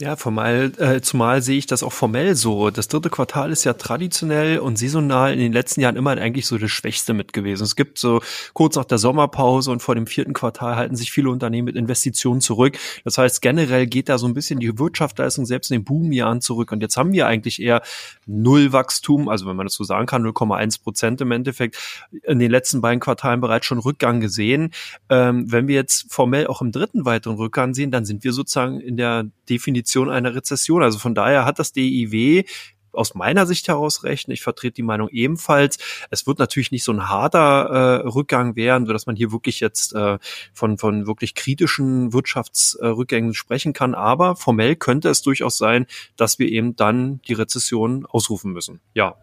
Ja, 0.01 0.15
formal, 0.15 0.71
äh, 0.79 0.99
zumal 1.01 1.43
sehe 1.43 1.59
ich 1.59 1.67
das 1.67 1.83
auch 1.83 1.93
formell 1.93 2.35
so. 2.35 2.71
Das 2.71 2.87
dritte 2.87 3.11
Quartal 3.11 3.51
ist 3.51 3.65
ja 3.65 3.73
traditionell 3.73 4.57
und 4.57 4.79
saisonal 4.79 5.31
in 5.31 5.37
den 5.37 5.53
letzten 5.53 5.79
Jahren 5.79 5.95
immer 5.95 6.17
eigentlich 6.17 6.47
so 6.47 6.57
das 6.57 6.71
Schwächste 6.71 7.13
mit 7.13 7.33
gewesen. 7.33 7.63
Es 7.63 7.75
gibt 7.75 7.99
so 7.99 8.19
kurz 8.53 8.77
nach 8.77 8.85
der 8.85 8.97
Sommerpause 8.97 9.69
und 9.69 9.83
vor 9.83 9.93
dem 9.93 10.07
vierten 10.07 10.33
Quartal 10.33 10.75
halten 10.75 10.95
sich 10.95 11.11
viele 11.11 11.29
Unternehmen 11.29 11.65
mit 11.65 11.75
Investitionen 11.75 12.41
zurück. 12.41 12.79
Das 13.03 13.19
heißt, 13.19 13.43
generell 13.43 13.85
geht 13.85 14.09
da 14.09 14.17
so 14.17 14.25
ein 14.25 14.33
bisschen 14.33 14.59
die 14.59 14.79
Wirtschaftsleistung 14.79 15.45
selbst 15.45 15.69
in 15.69 15.77
den 15.77 15.83
Boomjahren 15.83 16.41
zurück. 16.41 16.71
Und 16.71 16.81
jetzt 16.81 16.97
haben 16.97 17.13
wir 17.13 17.27
eigentlich 17.27 17.61
eher 17.61 17.83
Nullwachstum, 18.25 19.29
also 19.29 19.45
wenn 19.45 19.55
man 19.55 19.67
das 19.67 19.75
so 19.75 19.83
sagen 19.83 20.07
kann, 20.07 20.25
0,1 20.25 20.81
Prozent 20.81 21.21
im 21.21 21.31
Endeffekt, 21.31 21.77
in 22.23 22.39
den 22.39 22.49
letzten 22.49 22.81
beiden 22.81 22.99
Quartalen 22.99 23.39
bereits 23.39 23.67
schon 23.67 23.77
Rückgang 23.77 24.19
gesehen. 24.19 24.71
Ähm, 25.09 25.51
wenn 25.51 25.67
wir 25.67 25.75
jetzt 25.75 26.11
formell 26.11 26.47
auch 26.47 26.63
im 26.63 26.71
dritten 26.71 27.05
weiteren 27.05 27.35
Rückgang 27.35 27.75
sehen, 27.75 27.91
dann 27.91 28.03
sind 28.03 28.23
wir 28.23 28.33
sozusagen 28.33 28.79
in 28.79 28.97
der 28.97 29.25
Definition 29.47 29.90
einer 30.09 30.35
Rezession. 30.35 30.83
Also 30.83 30.99
von 30.99 31.15
daher 31.15 31.45
hat 31.45 31.59
das 31.59 31.73
DIW 31.73 32.43
aus 32.93 33.15
meiner 33.15 33.45
Sicht 33.45 33.67
heraus 33.67 34.03
recht. 34.03 34.27
Ich 34.29 34.41
vertrete 34.41 34.75
die 34.75 34.83
Meinung 34.83 35.09
ebenfalls. 35.09 35.77
Es 36.09 36.27
wird 36.27 36.39
natürlich 36.39 36.71
nicht 36.71 36.83
so 36.83 36.91
ein 36.91 37.09
harter 37.09 38.01
äh, 38.03 38.07
Rückgang 38.07 38.55
werden, 38.55 38.87
so 38.87 39.05
man 39.05 39.15
hier 39.15 39.31
wirklich 39.31 39.59
jetzt 39.59 39.93
äh, 39.93 40.17
von 40.53 40.77
von 40.77 41.07
wirklich 41.07 41.35
kritischen 41.35 42.13
Wirtschaftsrückgängen 42.13 43.33
sprechen 43.33 43.73
kann. 43.73 43.95
Aber 43.95 44.35
formell 44.35 44.75
könnte 44.75 45.09
es 45.09 45.21
durchaus 45.21 45.57
sein, 45.57 45.85
dass 46.17 46.39
wir 46.39 46.49
eben 46.49 46.75
dann 46.75 47.21
die 47.27 47.33
Rezession 47.33 48.05
ausrufen 48.05 48.51
müssen. 48.51 48.81
Ja, 48.93 49.15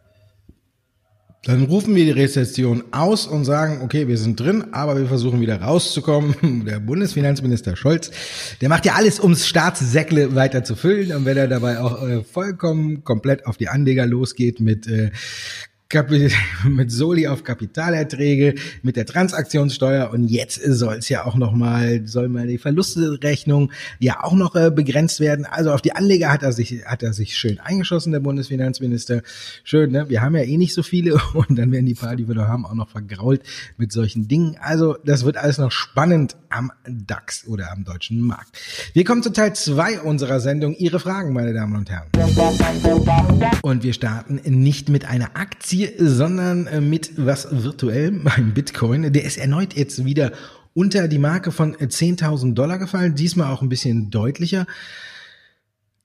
dann 1.44 1.64
rufen 1.64 1.94
wir 1.94 2.04
die 2.04 2.10
Rezession 2.10 2.84
aus 2.90 3.26
und 3.26 3.44
sagen, 3.44 3.80
okay, 3.82 4.08
wir 4.08 4.18
sind 4.18 4.40
drin, 4.40 4.66
aber 4.72 4.98
wir 4.98 5.06
versuchen 5.06 5.40
wieder 5.40 5.60
rauszukommen. 5.62 6.64
Der 6.66 6.80
Bundesfinanzminister 6.80 7.76
Scholz, 7.76 8.10
der 8.60 8.68
macht 8.68 8.84
ja 8.84 8.94
alles, 8.94 9.20
ums 9.20 9.46
Staatssäckle 9.46 10.34
weiter 10.34 10.64
zu 10.64 10.74
füllen. 10.74 11.16
Und 11.16 11.24
wenn 11.24 11.36
er 11.36 11.46
dabei 11.46 11.80
auch 11.80 12.02
äh, 12.06 12.22
vollkommen 12.24 13.04
komplett 13.04 13.46
auf 13.46 13.56
die 13.56 13.68
Anleger 13.68 14.04
losgeht 14.04 14.60
mit 14.60 14.88
äh, 14.88 15.10
mit 16.68 16.92
Soli 16.92 17.28
auf 17.28 17.44
Kapitalerträge, 17.44 18.56
mit 18.82 18.96
der 18.96 19.06
Transaktionssteuer 19.06 20.10
und 20.10 20.28
jetzt 20.28 20.60
soll 20.62 20.96
es 20.96 21.08
ja 21.08 21.24
auch 21.24 21.34
noch 21.34 21.52
mal, 21.52 22.06
soll 22.06 22.28
mal 22.28 22.46
die 22.46 22.58
Verlustrechnung 22.58 23.72
ja 23.98 24.22
auch 24.22 24.34
noch 24.34 24.54
äh, 24.54 24.70
begrenzt 24.70 25.18
werden. 25.18 25.46
Also 25.46 25.72
auf 25.72 25.80
die 25.80 25.92
Anleger 25.92 26.30
hat 26.30 26.42
er 26.42 26.52
sich, 26.52 26.84
hat 26.84 27.02
er 27.02 27.14
sich 27.14 27.38
schön 27.38 27.58
eingeschossen, 27.58 28.12
der 28.12 28.20
Bundesfinanzminister. 28.20 29.22
Schön, 29.64 29.92
ne? 29.92 30.10
Wir 30.10 30.20
haben 30.20 30.36
ja 30.36 30.42
eh 30.42 30.58
nicht 30.58 30.74
so 30.74 30.82
viele 30.82 31.14
und 31.32 31.58
dann 31.58 31.72
werden 31.72 31.86
die 31.86 31.94
paar, 31.94 32.16
die 32.16 32.28
wir 32.28 32.34
da 32.34 32.46
haben, 32.46 32.66
auch 32.66 32.74
noch 32.74 32.90
vergrault 32.90 33.40
mit 33.78 33.90
solchen 33.90 34.28
Dingen. 34.28 34.58
Also 34.60 34.98
das 35.06 35.24
wird 35.24 35.38
alles 35.38 35.56
noch 35.56 35.72
spannend 35.72 36.36
am 36.50 36.70
DAX 36.86 37.46
oder 37.46 37.72
am 37.72 37.84
deutschen 37.84 38.20
Markt. 38.20 38.58
Wir 38.92 39.04
kommen 39.04 39.22
zu 39.22 39.32
Teil 39.32 39.54
zwei 39.54 40.00
unserer 40.00 40.40
Sendung. 40.40 40.74
Ihre 40.74 41.00
Fragen, 41.00 41.32
meine 41.32 41.54
Damen 41.54 41.76
und 41.76 41.88
Herren. 41.88 42.08
Und 43.62 43.82
wir 43.82 43.92
starten 43.94 44.40
nicht 44.44 44.90
mit 44.90 45.06
einer 45.06 45.34
Aktie, 45.34 45.77
sondern 45.98 46.66
äh, 46.66 46.80
mit 46.80 47.12
was 47.16 47.48
virtuell, 47.50 48.20
ein 48.24 48.54
Bitcoin. 48.54 49.12
Der 49.12 49.24
ist 49.24 49.38
erneut 49.38 49.74
jetzt 49.74 50.04
wieder 50.04 50.32
unter 50.74 51.08
die 51.08 51.18
Marke 51.18 51.50
von 51.50 51.74
10.000 51.74 52.54
Dollar 52.54 52.78
gefallen, 52.78 53.14
diesmal 53.14 53.52
auch 53.52 53.62
ein 53.62 53.68
bisschen 53.68 54.10
deutlicher 54.10 54.66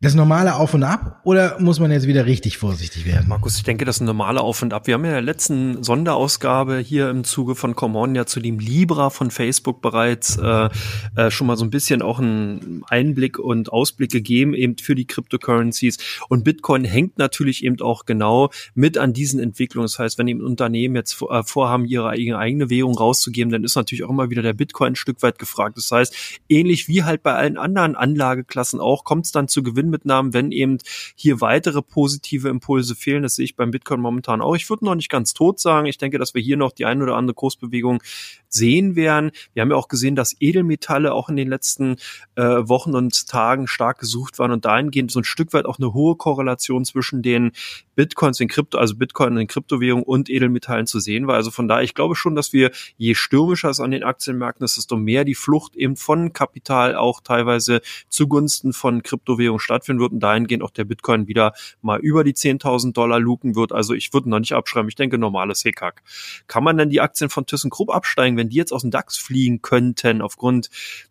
das 0.04 0.16
normale 0.16 0.56
Auf 0.56 0.74
und 0.74 0.84
Ab 0.84 1.22
oder 1.24 1.58
muss 1.62 1.80
man 1.80 1.90
jetzt 1.90 2.08
wieder 2.08 2.26
richtig 2.26 2.58
vorsichtig 2.58 3.06
werden? 3.06 3.30
Markus, 3.30 3.56
ich 3.56 3.64
denke, 3.64 3.86
das 3.86 3.96
ist 3.96 4.02
ein 4.02 4.06
normale 4.06 4.42
Auf 4.42 4.62
und 4.62 4.74
Ab. 4.74 4.86
Wir 4.86 4.96
haben 4.96 5.06
ja 5.06 5.12
in 5.12 5.16
der 5.16 5.22
letzten 5.22 5.82
Sonderausgabe 5.82 6.80
hier 6.80 7.10
im 7.10 7.24
Zuge 7.24 7.56
von 7.56 7.74
Common 7.74 8.14
ja 8.14 8.26
zu 8.26 8.42
dem 8.42 8.60
Libra 8.60 9.10
von 9.10 9.32
Facebook 9.32 9.82
bereits 9.82 10.38
äh, 10.38 10.70
äh, 11.16 11.32
schon 11.32 11.48
mal 11.48 11.56
so 11.56 11.64
ein 11.64 11.70
bisschen 11.70 12.02
auch 12.02 12.20
einen 12.20 12.84
Einblick 12.90 13.40
und 13.40 13.72
Ausblick 13.72 14.12
gegeben 14.12 14.54
eben 14.54 14.78
für 14.78 14.94
die 14.94 15.08
Cryptocurrencies. 15.08 15.98
Und 16.28 16.44
Bitcoin 16.44 16.84
hängt 16.84 17.18
natürlich 17.18 17.64
eben 17.64 17.80
auch 17.80 18.04
genau 18.04 18.50
mit 18.76 18.98
an 18.98 19.14
diesen 19.14 19.40
Entwicklungen. 19.40 19.86
Das 19.86 20.00
heißt, 20.00 20.18
wenn 20.18 20.28
eben 20.28 20.42
Unternehmen 20.42 20.98
jetzt 20.98 21.22
äh, 21.22 21.44
vorhaben, 21.44 21.86
ihre 21.86 22.10
eigene 22.10 22.70
Währung 22.70 22.98
rauszugeben, 22.98 23.54
dann 23.54 23.64
ist 23.64 23.78
natürlich 23.78 24.04
auch 24.04 24.10
immer 24.10 24.30
wieder 24.30 24.42
der 24.42 24.54
Bitcoin 24.54 24.94
ein 24.94 24.96
Stück 24.98 25.24
weit 25.24 25.40
gefragt. 25.40 25.78
Das 25.78 25.90
heißt, 25.90 26.14
ähnlich 26.50 26.90
wie 26.90 27.04
halt 27.04 27.24
bei 27.24 27.36
allen 27.36 27.58
anderen 27.58 27.96
Anlageklassen 27.96 28.82
auch, 28.82 29.06
kommt 29.06 29.28
es 29.28 29.32
dann 29.32 29.48
zu 29.48 29.64
Gewinn 29.64 29.93
Gewinnmitnahmen, 29.94 30.34
wenn 30.34 30.52
eben 30.52 30.78
hier 31.16 31.42
weitere 31.42 31.82
positive 31.82 32.50
Impulse 32.50 32.96
fehlen. 32.96 33.24
Das 33.24 33.36
sehe 33.36 33.46
ich 33.46 33.56
beim 33.56 33.72
Bitcoin 33.72 34.02
momentan 34.02 34.42
auch. 34.42 34.56
Ich 34.56 34.70
würde 34.70 34.86
noch 34.86 34.96
nicht 34.96 35.10
ganz 35.10 35.34
tot 35.34 35.60
sagen. 35.60 35.88
Ich 35.88 35.98
denke, 35.98 36.18
dass 36.18 36.34
wir 36.34 36.42
hier 36.42 36.58
noch 36.58 36.72
die 36.72 36.86
ein 36.86 37.02
oder 37.02 37.16
andere 37.16 37.36
Kursbewegung 37.36 38.02
sehen 38.50 38.96
werden. 38.96 39.32
Wir 39.54 39.62
haben 39.62 39.72
ja 39.72 39.76
auch 39.76 39.88
gesehen, 39.88 40.16
dass 40.16 40.36
Edelmetalle 40.40 41.14
auch 41.14 41.30
in 41.30 41.36
den 41.36 41.50
letzten 41.50 41.98
äh, 42.36 42.44
Wochen 42.44 42.96
und 42.96 43.28
Tagen 43.28 43.68
stark 43.68 44.00
gesucht 44.00 44.40
waren 44.40 44.52
und 44.52 44.66
dahingehend 44.66 45.12
so 45.12 45.20
ein 45.20 45.24
Stück 45.24 45.54
weit 45.54 45.66
auch 45.66 45.80
eine 45.80 45.94
hohe 45.94 46.16
Korrelation 46.16 46.86
zwischen 46.86 47.22
den 47.22 47.52
Bitcoins, 47.96 48.38
den 48.38 48.48
Krypto, 48.48 48.78
also 48.78 48.96
Bitcoin 48.96 49.36
den 49.36 49.48
Kryptowährungen 49.48 50.04
und 50.04 50.30
Edelmetallen 50.30 50.88
zu 50.88 51.00
sehen 51.00 51.28
war. 51.28 51.36
Also 51.36 51.52
von 51.52 51.68
daher, 51.68 51.84
ich 51.84 51.94
glaube 51.94 52.16
schon, 52.16 52.36
dass 52.36 52.54
wir 52.54 52.72
je 52.98 53.16
stürmischer 53.16 53.70
es 53.70 53.80
an 53.80 53.92
den 53.92 54.04
Aktienmärkten 54.04 54.64
ist, 54.66 54.78
desto 54.78 54.98
mehr 54.98 55.26
die 55.26 55.36
Flucht 55.36 55.76
eben 55.76 55.96
von 55.96 56.34
Kapital 56.34 56.96
auch 56.96 57.22
teilweise 57.22 57.82
zugunsten 58.10 58.74
von 58.74 59.04
Kryptowährungen 59.04 59.60
stattfinden 59.84 60.02
wird 60.02 60.14
und 60.14 60.20
dahingehend 60.20 60.64
auch 60.64 60.72
der 60.72 60.86
Bitcoin 60.86 61.28
wieder 61.28 61.54
mal 61.82 62.00
über 62.00 62.24
die 62.24 62.34
10.000 62.34 62.94
Dollar 62.94 63.20
luken 63.20 63.56
wird. 63.56 63.72
Also 63.72 63.94
ich 63.94 64.14
würde 64.14 64.30
noch 64.30 64.40
nicht 64.40 64.54
abschreiben. 64.54 64.90
Ich 64.90 64.96
denke, 64.96 65.18
normales 65.18 65.62
Hickhack. 65.62 66.02
Kann 66.48 66.64
man 66.64 66.78
denn 66.78 66.90
die 66.90 67.02
Aktien 67.02 67.30
von 67.30 67.46
ThyssenKrupp 67.46 67.94
absteigen, 67.94 68.38
wenn 68.38 68.50
die 68.50 68.56
jetzt 68.56 68.72
aus 68.72 68.82
dem 68.82 68.92
DAX 68.92 69.18
fliegen 69.18 69.62
könnten 69.62 70.22
aufgrund 70.22 70.70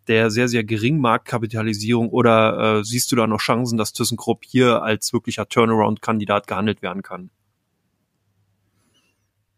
der 0.08 0.30
sehr, 0.30 0.48
sehr 0.48 0.64
geringen 0.64 1.00
Marktkapitalisierung 1.00 2.08
oder 2.08 2.78
äh, 2.78 2.84
siehst 2.84 3.12
du 3.12 3.16
da 3.16 3.26
noch 3.26 3.40
Chancen, 3.40 3.78
dass 3.78 3.92
ThyssenKrupp 3.92 4.44
hier 4.44 4.82
als 4.82 5.12
wirklicher 5.12 5.48
Turnaround-Kandidat 5.48 6.46
gehandelt 6.46 6.82
werden 6.82 7.02
kann? 7.02 7.30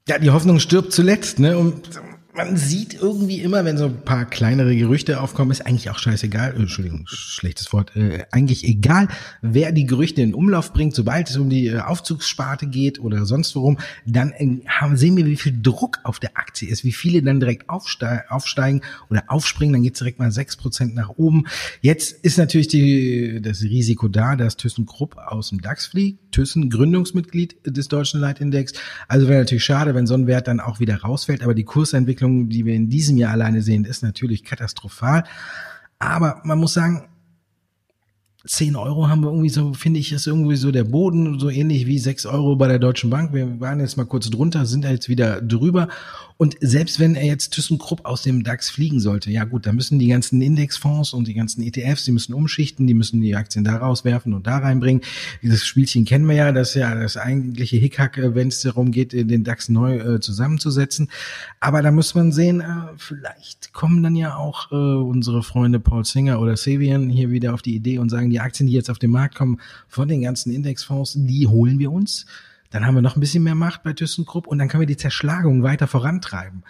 Ja, 0.07 0.19
die 0.19 0.31
Hoffnung 0.31 0.59
stirbt 0.61 0.93
zuletzt, 0.93 1.39
ne? 1.39 1.57
Und 1.57 1.89
man 2.37 2.57
sieht 2.57 2.95
irgendwie 2.95 3.41
immer, 3.41 3.65
wenn 3.65 3.79
so 3.79 3.87
ein 3.87 4.01
paar 4.03 4.25
kleinere 4.25 4.77
Gerüchte 4.77 5.21
aufkommen, 5.21 5.53
ist 5.53 5.65
eigentlich 5.65 5.91
auch 5.91 5.99
scheißegal, 5.99 6.55
äh, 6.55 6.57
Entschuldigung, 6.57 7.05
schlechtes 7.07 7.73
Wort, 7.73 7.95
äh, 7.95 8.25
eigentlich 8.33 8.65
egal, 8.65 9.09
wer 9.41 9.71
die 9.71 9.87
Gerüchte 9.87 10.21
in 10.21 10.35
Umlauf 10.35 10.73
bringt, 10.73 10.95
sobald 10.95 11.31
es 11.31 11.37
um 11.37 11.49
die 11.49 11.69
äh, 11.69 11.79
Aufzugssparte 11.79 12.67
geht 12.67 12.99
oder 12.99 13.25
sonst 13.25 13.55
worum, 13.55 13.79
dann 14.05 14.33
äh, 14.33 14.61
haben, 14.67 14.97
sehen 14.97 15.17
wir, 15.17 15.27
wie 15.27 15.37
viel 15.37 15.57
Druck 15.63 16.01
auf 16.03 16.19
der 16.19 16.37
Aktie 16.37 16.69
ist, 16.69 16.83
wie 16.85 16.93
viele 16.93 17.23
dann 17.23 17.39
direkt 17.39 17.71
aufste 17.71 18.25
aufsteigen 18.29 18.81
oder 19.11 19.25
aufspringen, 19.29 19.73
dann 19.73 19.83
geht 19.83 19.99
direkt 19.99 20.19
mal 20.19 20.33
sechs 20.33 20.57
Prozent 20.57 20.95
nach 20.95 21.11
oben. 21.11 21.45
Jetzt 21.83 22.13
ist 22.25 22.37
natürlich 22.37 22.69
die, 22.69 23.41
das 23.43 23.63
Risiko 23.63 24.09
da, 24.09 24.35
dass 24.35 24.57
ThyssenKrupp 24.57 25.17
aus 25.19 25.51
dem 25.51 25.61
DAX 25.61 25.87
fliegt, 25.87 26.19
Thyssen 26.35 26.71
Gründungsmitglied 26.71 27.57
des 27.67 27.89
deutschen 27.89 28.21
Leitindex, 28.21 28.73
also 29.09 29.29
wäre 29.29 29.41
natürlich 29.41 29.65
schade, 29.65 29.95
wenn 29.95 30.07
so 30.07 30.15
ein 30.15 30.27
Wert 30.27 30.49
dann 30.49 30.61
auch 30.61 30.81
wieder 30.81 30.97
rausfällt, 30.97 31.43
aber 31.43 31.55
die 31.55 31.65
Kursentwicklung 31.65 32.15
Entwicklung, 32.15 32.49
die 32.49 32.65
wir 32.65 32.75
in 32.75 32.89
diesem 32.89 33.17
Jahr 33.17 33.33
alleine 33.33 33.63
sehen, 33.63 33.85
ist 33.85 34.03
natürlich 34.03 34.45
katastrophal. 34.45 35.25
Aber 35.99 36.41
man 36.45 36.59
muss 36.59 36.75
sagen, 36.75 37.09
10 38.47 38.77
Euro 38.77 39.09
haben 39.09 39.23
wir 39.23 39.31
irgendwie 39.31 39.49
so, 39.49 39.73
finde 39.73 40.01
ich, 40.01 40.13
ist 40.13 40.27
irgendwie 40.27 40.57
so 40.57 40.71
der 40.71 40.85
Boden, 40.85 41.39
so 41.39 41.49
ähnlich 41.49 41.87
wie 41.87 41.99
6 41.99 42.27
Euro 42.27 42.57
bei 42.57 42.69
der 42.69 42.79
Deutschen 42.79 43.09
Bank. 43.09 43.33
Wir 43.33 43.59
waren 43.59 43.81
jetzt 43.81 43.97
mal 43.97 44.05
kurz 44.05 44.29
drunter, 44.29 44.67
sind 44.67 44.85
jetzt 44.85 45.09
wieder 45.09 45.41
drüber. 45.41 45.89
Und 46.37 46.57
selbst 46.61 46.99
wenn 46.99 47.15
er 47.15 47.25
jetzt 47.25 47.53
ThyssenKrupp 47.53 48.05
aus 48.05 48.23
dem 48.23 48.43
DAX 48.43 48.69
fliegen 48.69 48.99
sollte, 48.99 49.31
ja 49.31 49.45
gut, 49.45 49.67
dann 49.67 49.77
müssen 49.77 50.01
die 50.01 50.09
ganzen 50.09 50.43
Indexfonds 50.43 51.13
und 51.13 51.29
die 51.29 51.35
ganzen 51.35 51.63
ETFs, 51.63 52.05
die 52.05 52.13
müssen 52.13 52.35
umschichten, 52.35 52.89
die 52.89 52.95
müssen 52.95 53.21
die 53.21 53.37
Aktien 53.37 53.65
da 53.65 53.77
rauswerfen 53.77 54.35
und 54.35 54.47
da 54.47 54.59
reinbringen. 54.59 55.03
Dieses 55.43 55.65
Spielchen 55.65 56.05
kennen 56.05 56.27
wir 56.27 56.35
ja, 56.35 56.53
das 56.53 56.71
ist 56.71 56.75
ja 56.75 56.95
das 56.95 57.17
eigentliche 57.17 57.77
Hickhack, 57.77 58.19
wenn 58.21 58.49
es 58.49 58.61
darum 58.63 58.91
geht, 58.91 59.13
den 59.13 59.45
DAX 59.45 59.69
neu 59.69 59.97
äh, 59.97 60.21
zusammenzusetzen. 60.21 61.09
Aber 61.61 61.83
da 61.83 61.93
muss 61.93 62.17
man 62.17 62.33
sehen, 62.33 62.61
äh, 62.61 62.65
vielleicht 62.97 63.73
kommen 63.73 64.03
dann 64.03 64.17
ja 64.17 64.37
auch 64.37 64.73
äh, 64.73 64.75
unsere 64.75 65.45
Freunde 65.45 65.79
Paul 65.79 66.05
Singer 66.05 66.41
oder 66.41 66.57
Savian 66.57 67.11
hier 67.11 67.31
wieder 67.31 67.55
auf 67.55 67.63
die 67.63 67.77
Idee 67.77 67.99
und 67.99 68.11
sagen, 68.11 68.34
die 68.35 68.41
Aktien, 68.41 68.67
die 68.67 68.75
jetzt 68.75 68.91
auf 68.91 68.99
den 68.99 69.11
Markt 69.11 69.35
kommen 69.35 69.61
von 69.89 70.09
den 70.09 70.23
ganzen 70.23 70.53
Indexfonds, 70.53 71.15
die 71.17 71.47
holen 71.47 71.79
wir 71.79 71.91
uns 71.91 72.27
dann 72.75 72.85
haben 72.85 72.97
wir 72.97 73.03
noch 73.03 73.15
ein 73.17 73.21
bisschen 73.21 73.45
mehr 73.45 73.55
Macht 73.55 73.85
bei 73.85 73.93
ThyssenKrupp 73.93 74.49
und 74.49 74.59
dann 74.59 74.67
können 74.67 74.81
wir 74.81 74.89
die 74.89 74.97
Zerschlagung 74.97 75.63
weiter 75.63 75.87
vorantreiben. 75.87 76.65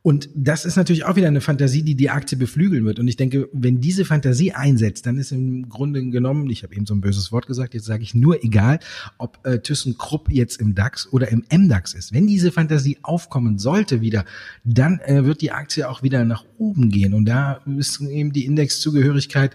Und 0.00 0.30
das 0.34 0.64
ist 0.64 0.76
natürlich 0.76 1.04
auch 1.04 1.14
wieder 1.14 1.28
eine 1.28 1.42
Fantasie, 1.42 1.82
die 1.82 1.94
die 1.94 2.08
Aktie 2.08 2.38
beflügeln 2.38 2.86
wird. 2.86 2.98
Und 2.98 3.06
ich 3.06 3.16
denke, 3.16 3.50
wenn 3.52 3.78
diese 3.78 4.06
Fantasie 4.06 4.52
einsetzt, 4.52 5.04
dann 5.04 5.18
ist 5.18 5.30
im 5.30 5.68
Grunde 5.68 6.02
genommen, 6.08 6.48
ich 6.48 6.62
habe 6.62 6.74
eben 6.74 6.86
so 6.86 6.94
ein 6.94 7.02
böses 7.02 7.32
Wort 7.32 7.46
gesagt, 7.46 7.74
jetzt 7.74 7.84
sage 7.84 8.02
ich 8.02 8.14
nur 8.14 8.42
egal, 8.42 8.80
ob 9.18 9.46
äh, 9.46 9.58
ThyssenKrupp 9.58 10.30
jetzt 10.30 10.58
im 10.58 10.74
DAX 10.74 11.06
oder 11.12 11.28
im 11.28 11.44
MDAX 11.52 11.92
ist. 11.92 12.14
Wenn 12.14 12.26
diese 12.26 12.50
Fantasie 12.50 12.96
aufkommen 13.02 13.58
sollte 13.58 14.00
wieder, 14.00 14.24
dann 14.64 15.00
äh, 15.00 15.26
wird 15.26 15.42
die 15.42 15.52
Aktie 15.52 15.86
auch 15.86 16.02
wieder 16.02 16.24
nach 16.24 16.46
oben 16.56 16.88
gehen. 16.88 17.12
Und 17.12 17.26
da 17.26 17.60
ist 17.76 18.00
eben 18.00 18.32
die 18.32 18.46
Indexzugehörigkeit 18.46 19.54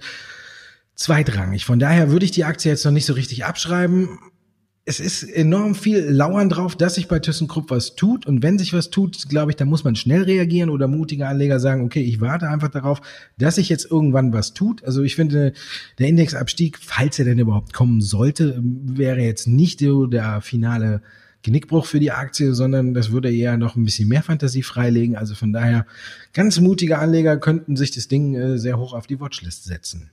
zweitrangig. 0.98 1.64
Von 1.64 1.80
daher 1.80 2.12
würde 2.12 2.26
ich 2.26 2.32
die 2.32 2.44
Aktie 2.44 2.70
jetzt 2.70 2.84
noch 2.84 2.92
nicht 2.92 3.06
so 3.06 3.14
richtig 3.14 3.46
abschreiben 3.46 4.20
es 4.90 5.02
ist 5.02 5.24
enorm 5.24 5.76
viel 5.76 6.00
Lauern 6.00 6.48
drauf, 6.48 6.78
dass 6.78 6.96
sich 6.96 7.10
bei 7.10 7.20
ThyssenKrupp 7.20 7.70
was 7.70 7.96
tut. 7.96 8.26
Und 8.26 8.42
wenn 8.42 8.58
sich 8.58 8.72
was 8.72 8.90
tut, 8.90 9.28
glaube 9.28 9.52
ich, 9.52 9.58
da 9.58 9.66
muss 9.66 9.84
man 9.84 9.98
schnell 9.98 10.24
reagieren 10.24 10.70
oder 10.70 10.88
mutige 10.88 11.28
Anleger 11.28 11.60
sagen, 11.60 11.84
okay, 11.84 12.00
ich 12.00 12.22
warte 12.22 12.48
einfach 12.48 12.70
darauf, 12.70 13.02
dass 13.38 13.56
sich 13.56 13.68
jetzt 13.68 13.92
irgendwann 13.92 14.32
was 14.32 14.54
tut. 14.54 14.86
Also 14.86 15.04
ich 15.04 15.18
finde, 15.18 15.52
der 16.00 16.08
Indexabstieg, 16.08 16.80
falls 16.80 17.20
er 17.20 17.26
denn 17.26 17.38
überhaupt 17.38 17.74
kommen 17.74 18.00
sollte, 18.00 18.62
wäre 18.64 19.20
jetzt 19.20 19.46
nicht 19.46 19.82
so 19.82 20.06
der 20.06 20.40
finale 20.40 21.02
Genickbruch 21.44 21.86
für 21.86 22.00
die 22.00 22.12
Aktie, 22.12 22.54
sondern 22.54 22.94
das 22.94 23.12
würde 23.12 23.30
eher 23.30 23.58
noch 23.58 23.76
ein 23.76 23.84
bisschen 23.84 24.08
mehr 24.08 24.24
Fantasie 24.24 24.64
freilegen. 24.64 25.18
Also 25.18 25.36
von 25.36 25.52
daher, 25.52 25.86
ganz 26.32 26.62
mutige 26.62 27.00
Anleger 27.00 27.36
könnten 27.36 27.76
sich 27.76 27.92
das 27.92 28.08
Ding 28.08 28.36
äh, 28.36 28.58
sehr 28.58 28.80
hoch 28.80 28.94
auf 28.94 29.06
die 29.06 29.20
Watchlist 29.20 29.66
setzen. 29.66 30.12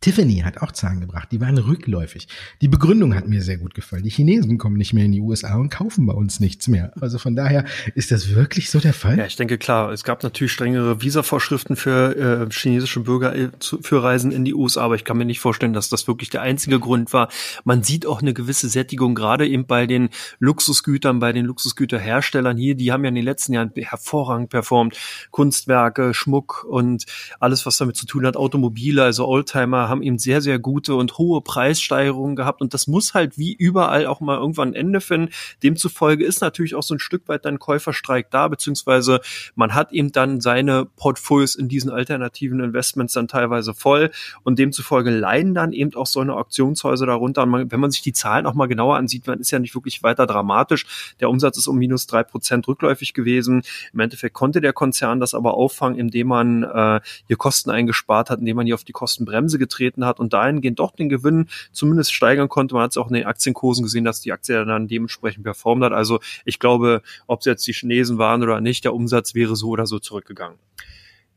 Tiffany 0.00 0.38
hat 0.38 0.62
auch 0.62 0.72
Zahlen 0.72 1.00
gebracht, 1.00 1.28
die 1.30 1.42
waren 1.42 1.58
rückläufig. 1.58 2.26
Die 2.62 2.68
Begründung 2.68 3.14
hat 3.14 3.28
mir 3.28 3.42
sehr 3.42 3.58
gut 3.58 3.74
gefallen. 3.74 4.02
Die 4.02 4.08
Chinesen 4.08 4.56
kommen 4.56 4.76
nicht 4.76 4.94
mehr 4.94 5.04
in 5.04 5.12
die 5.12 5.20
USA 5.20 5.56
und 5.56 5.68
kaufen 5.68 6.06
bei 6.06 6.14
uns 6.14 6.40
nichts 6.40 6.68
mehr. 6.68 6.92
Also 7.02 7.18
von 7.18 7.36
daher 7.36 7.66
ist 7.94 8.10
das 8.10 8.34
wirklich 8.34 8.70
so 8.70 8.80
der 8.80 8.94
Fall? 8.94 9.18
Ja, 9.18 9.26
ich 9.26 9.36
denke 9.36 9.58
klar. 9.58 9.92
Es 9.92 10.02
gab 10.02 10.22
natürlich 10.22 10.52
strengere 10.52 11.02
Visavorschriften 11.02 11.76
für 11.76 12.16
äh, 12.16 12.50
chinesische 12.50 13.00
Bürger 13.00 13.36
äh, 13.36 13.50
für 13.60 14.02
Reisen 14.02 14.32
in 14.32 14.46
die 14.46 14.54
USA, 14.54 14.84
aber 14.84 14.94
ich 14.94 15.04
kann 15.04 15.18
mir 15.18 15.26
nicht 15.26 15.40
vorstellen, 15.40 15.74
dass 15.74 15.90
das 15.90 16.08
wirklich 16.08 16.30
der 16.30 16.40
einzige 16.40 16.80
Grund 16.80 17.12
war. 17.12 17.28
Man 17.64 17.82
sieht 17.82 18.06
auch 18.06 18.22
eine 18.22 18.32
gewisse 18.32 18.70
Sättigung, 18.70 19.14
gerade 19.14 19.46
eben 19.46 19.66
bei 19.66 19.86
den 19.86 20.08
Luxusgütern, 20.38 21.18
bei 21.18 21.34
den 21.34 21.44
Luxusgüterherstellern 21.44 22.56
hier. 22.56 22.74
Die 22.74 22.90
haben 22.90 23.04
ja 23.04 23.10
in 23.10 23.16
den 23.16 23.24
letzten 23.24 23.52
Jahren 23.52 23.70
hervorragend 23.76 24.48
performt. 24.48 24.96
Kunstwerke, 25.30 26.14
Schmuck 26.14 26.64
und 26.66 27.04
alles, 27.38 27.66
was 27.66 27.76
damit 27.76 27.96
zu 27.96 28.06
tun 28.06 28.24
hat, 28.24 28.38
Automobile, 28.38 29.04
also 29.04 29.28
Oldtimer 29.28 29.89
haben 29.90 30.02
eben 30.02 30.18
sehr, 30.18 30.40
sehr 30.40 30.58
gute 30.58 30.94
und 30.94 31.18
hohe 31.18 31.42
Preissteigerungen 31.42 32.36
gehabt 32.36 32.60
und 32.60 32.72
das 32.72 32.86
muss 32.86 33.14
halt 33.14 33.36
wie 33.36 33.52
überall 33.52 34.06
auch 34.06 34.20
mal 34.20 34.38
irgendwann 34.38 34.70
ein 34.70 34.74
Ende 34.74 35.00
finden. 35.00 35.30
Demzufolge 35.62 36.24
ist 36.24 36.40
natürlich 36.40 36.74
auch 36.74 36.82
so 36.82 36.94
ein 36.94 36.98
Stück 36.98 37.28
weit 37.28 37.44
dann 37.44 37.58
Käuferstreik 37.58 38.30
da, 38.30 38.48
beziehungsweise 38.48 39.20
man 39.54 39.74
hat 39.74 39.92
eben 39.92 40.12
dann 40.12 40.40
seine 40.40 40.86
Portfolios 40.96 41.54
in 41.54 41.68
diesen 41.68 41.90
alternativen 41.90 42.60
Investments 42.60 43.14
dann 43.14 43.28
teilweise 43.28 43.74
voll 43.74 44.10
und 44.42 44.58
demzufolge 44.58 45.10
leiden 45.10 45.54
dann 45.54 45.72
eben 45.72 45.94
auch 45.94 46.06
so 46.06 46.20
eine 46.20 46.36
Auktionshäuser 46.36 47.06
darunter. 47.06 47.44
Man, 47.46 47.70
wenn 47.70 47.80
man 47.80 47.90
sich 47.90 48.02
die 48.02 48.12
Zahlen 48.12 48.46
auch 48.46 48.54
mal 48.54 48.66
genauer 48.66 48.96
ansieht, 48.96 49.26
man 49.26 49.40
ist 49.40 49.50
ja 49.50 49.58
nicht 49.58 49.74
wirklich 49.74 50.02
weiter 50.02 50.26
dramatisch. 50.26 51.14
Der 51.20 51.28
Umsatz 51.28 51.58
ist 51.58 51.66
um 51.66 51.76
minus 51.76 52.06
drei 52.06 52.22
Prozent 52.22 52.68
rückläufig 52.68 53.14
gewesen. 53.14 53.62
Im 53.92 54.00
Endeffekt 54.00 54.34
konnte 54.34 54.60
der 54.60 54.72
Konzern 54.72 55.20
das 55.20 55.34
aber 55.34 55.54
auffangen, 55.54 55.98
indem 55.98 56.28
man 56.28 56.62
äh, 56.62 57.00
hier 57.26 57.36
Kosten 57.36 57.70
eingespart 57.70 58.30
hat, 58.30 58.40
indem 58.40 58.56
man 58.56 58.66
hier 58.66 58.74
auf 58.74 58.84
die 58.84 58.92
Kostenbremse 58.92 59.58
getreten 59.58 59.79
hat 60.04 60.20
und 60.20 60.32
dahingehend 60.32 60.78
doch 60.78 60.92
den 60.92 61.08
Gewinn 61.08 61.46
zumindest 61.72 62.12
steigern 62.12 62.48
konnte. 62.48 62.74
Man 62.74 62.84
hat 62.84 62.92
es 62.92 62.96
auch 62.96 63.08
in 63.08 63.14
den 63.14 63.26
Aktienkursen 63.26 63.84
gesehen, 63.84 64.04
dass 64.04 64.20
die 64.20 64.32
Aktie 64.32 64.64
dann 64.64 64.88
dementsprechend 64.88 65.44
performt 65.44 65.82
hat. 65.84 65.92
Also 65.92 66.20
ich 66.44 66.58
glaube, 66.58 67.02
ob 67.26 67.40
es 67.40 67.46
jetzt 67.46 67.66
die 67.66 67.72
Chinesen 67.72 68.18
waren 68.18 68.42
oder 68.42 68.60
nicht, 68.60 68.84
der 68.84 68.94
Umsatz 68.94 69.34
wäre 69.34 69.56
so 69.56 69.68
oder 69.68 69.86
so 69.86 69.98
zurückgegangen. 69.98 70.58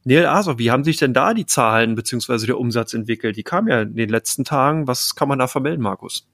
Neil 0.06 0.26
Asor, 0.26 0.60
wie 0.60 0.70
haben 0.70 0.84
sich 0.84 0.98
denn 0.98 1.14
da 1.14 1.34
die 1.34 1.46
Zahlen 1.46 1.96
beziehungsweise 1.96 2.46
der 2.46 2.60
Umsatz 2.60 2.94
entwickelt? 2.94 3.38
Die 3.38 3.44
kamen 3.44 3.70
ja 3.70 3.82
in 3.84 3.96
den 3.96 4.10
letzten 4.10 4.44
Tagen. 4.44 4.86
Was 4.86 5.16
kann 5.16 5.30
man 5.30 5.40
da 5.40 5.48
vermelden, 5.48 5.82
Markus? 5.82 6.28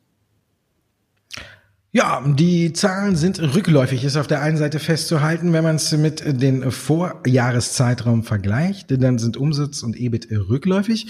Ja, 1.92 2.24
die 2.24 2.72
Zahlen 2.74 3.16
sind 3.16 3.40
rückläufig, 3.40 4.04
ist 4.04 4.16
auf 4.16 4.28
der 4.28 4.44
einen 4.44 4.58
Seite 4.58 4.80
festzuhalten, 4.80 5.54
wenn 5.54 5.64
man 5.64 5.78
es 5.78 5.92
mit 5.92 6.22
den 6.24 6.70
Vorjahreszeitraum 6.70 8.24
vergleicht, 8.24 8.92
dann 8.92 9.18
sind 9.18 9.38
Umsatz 9.38 9.82
und 9.82 10.00
EBIT 10.00 10.30
rückläufig. 10.32 11.08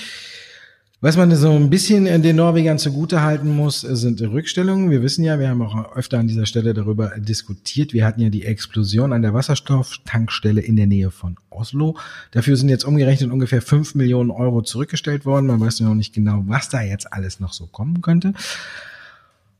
Was 1.01 1.15
man 1.15 1.33
so 1.33 1.53
ein 1.53 1.69
bisschen 1.69 2.21
den 2.21 2.35
Norwegern 2.35 2.77
zugute 2.77 3.21
halten 3.21 3.55
muss, 3.55 3.79
sind 3.79 4.21
Rückstellungen. 4.21 4.91
Wir 4.91 5.01
wissen 5.01 5.23
ja, 5.23 5.39
wir 5.39 5.47
haben 5.47 5.61
auch 5.61 5.95
öfter 5.95 6.19
an 6.19 6.27
dieser 6.27 6.45
Stelle 6.45 6.73
darüber 6.73 7.13
diskutiert. 7.17 7.93
Wir 7.93 8.05
hatten 8.05 8.19
ja 8.19 8.27
die 8.27 8.43
Explosion 8.43 9.13
an 9.13 9.21
der 9.21 9.33
Wasserstofftankstelle 9.33 10.59
in 10.59 10.75
der 10.75 10.87
Nähe 10.87 11.09
von 11.09 11.37
Oslo. 11.49 11.95
Dafür 12.31 12.57
sind 12.57 12.67
jetzt 12.67 12.83
umgerechnet 12.83 13.31
ungefähr 13.31 13.61
fünf 13.61 13.95
Millionen 13.95 14.29
Euro 14.29 14.61
zurückgestellt 14.61 15.25
worden. 15.25 15.47
Man 15.47 15.61
weiß 15.61 15.79
noch 15.79 15.95
nicht 15.95 16.13
genau, 16.13 16.43
was 16.47 16.67
da 16.67 16.81
jetzt 16.81 17.13
alles 17.13 17.39
noch 17.39 17.53
so 17.53 17.67
kommen 17.67 18.01
könnte. 18.01 18.33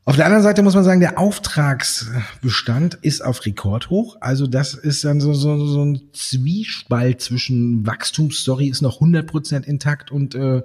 Auf 0.06 0.16
der 0.16 0.24
anderen 0.24 0.42
Seite 0.42 0.62
muss 0.62 0.74
man 0.74 0.82
sagen, 0.82 1.00
der 1.00 1.18
Auftragsbestand 1.18 2.94
ist 3.02 3.22
auf 3.22 3.44
Rekordhoch. 3.44 4.16
Also 4.20 4.46
das 4.46 4.72
ist 4.72 5.04
dann 5.04 5.20
so, 5.20 5.34
so, 5.34 5.66
so 5.66 5.84
ein 5.84 6.00
Zwiespalt 6.14 7.20
zwischen 7.20 7.86
Wachstumsstory 7.86 8.68
ist 8.68 8.80
noch 8.80 9.02
100% 9.02 9.64
intakt 9.64 10.10
und 10.10 10.34
äh, 10.34 10.62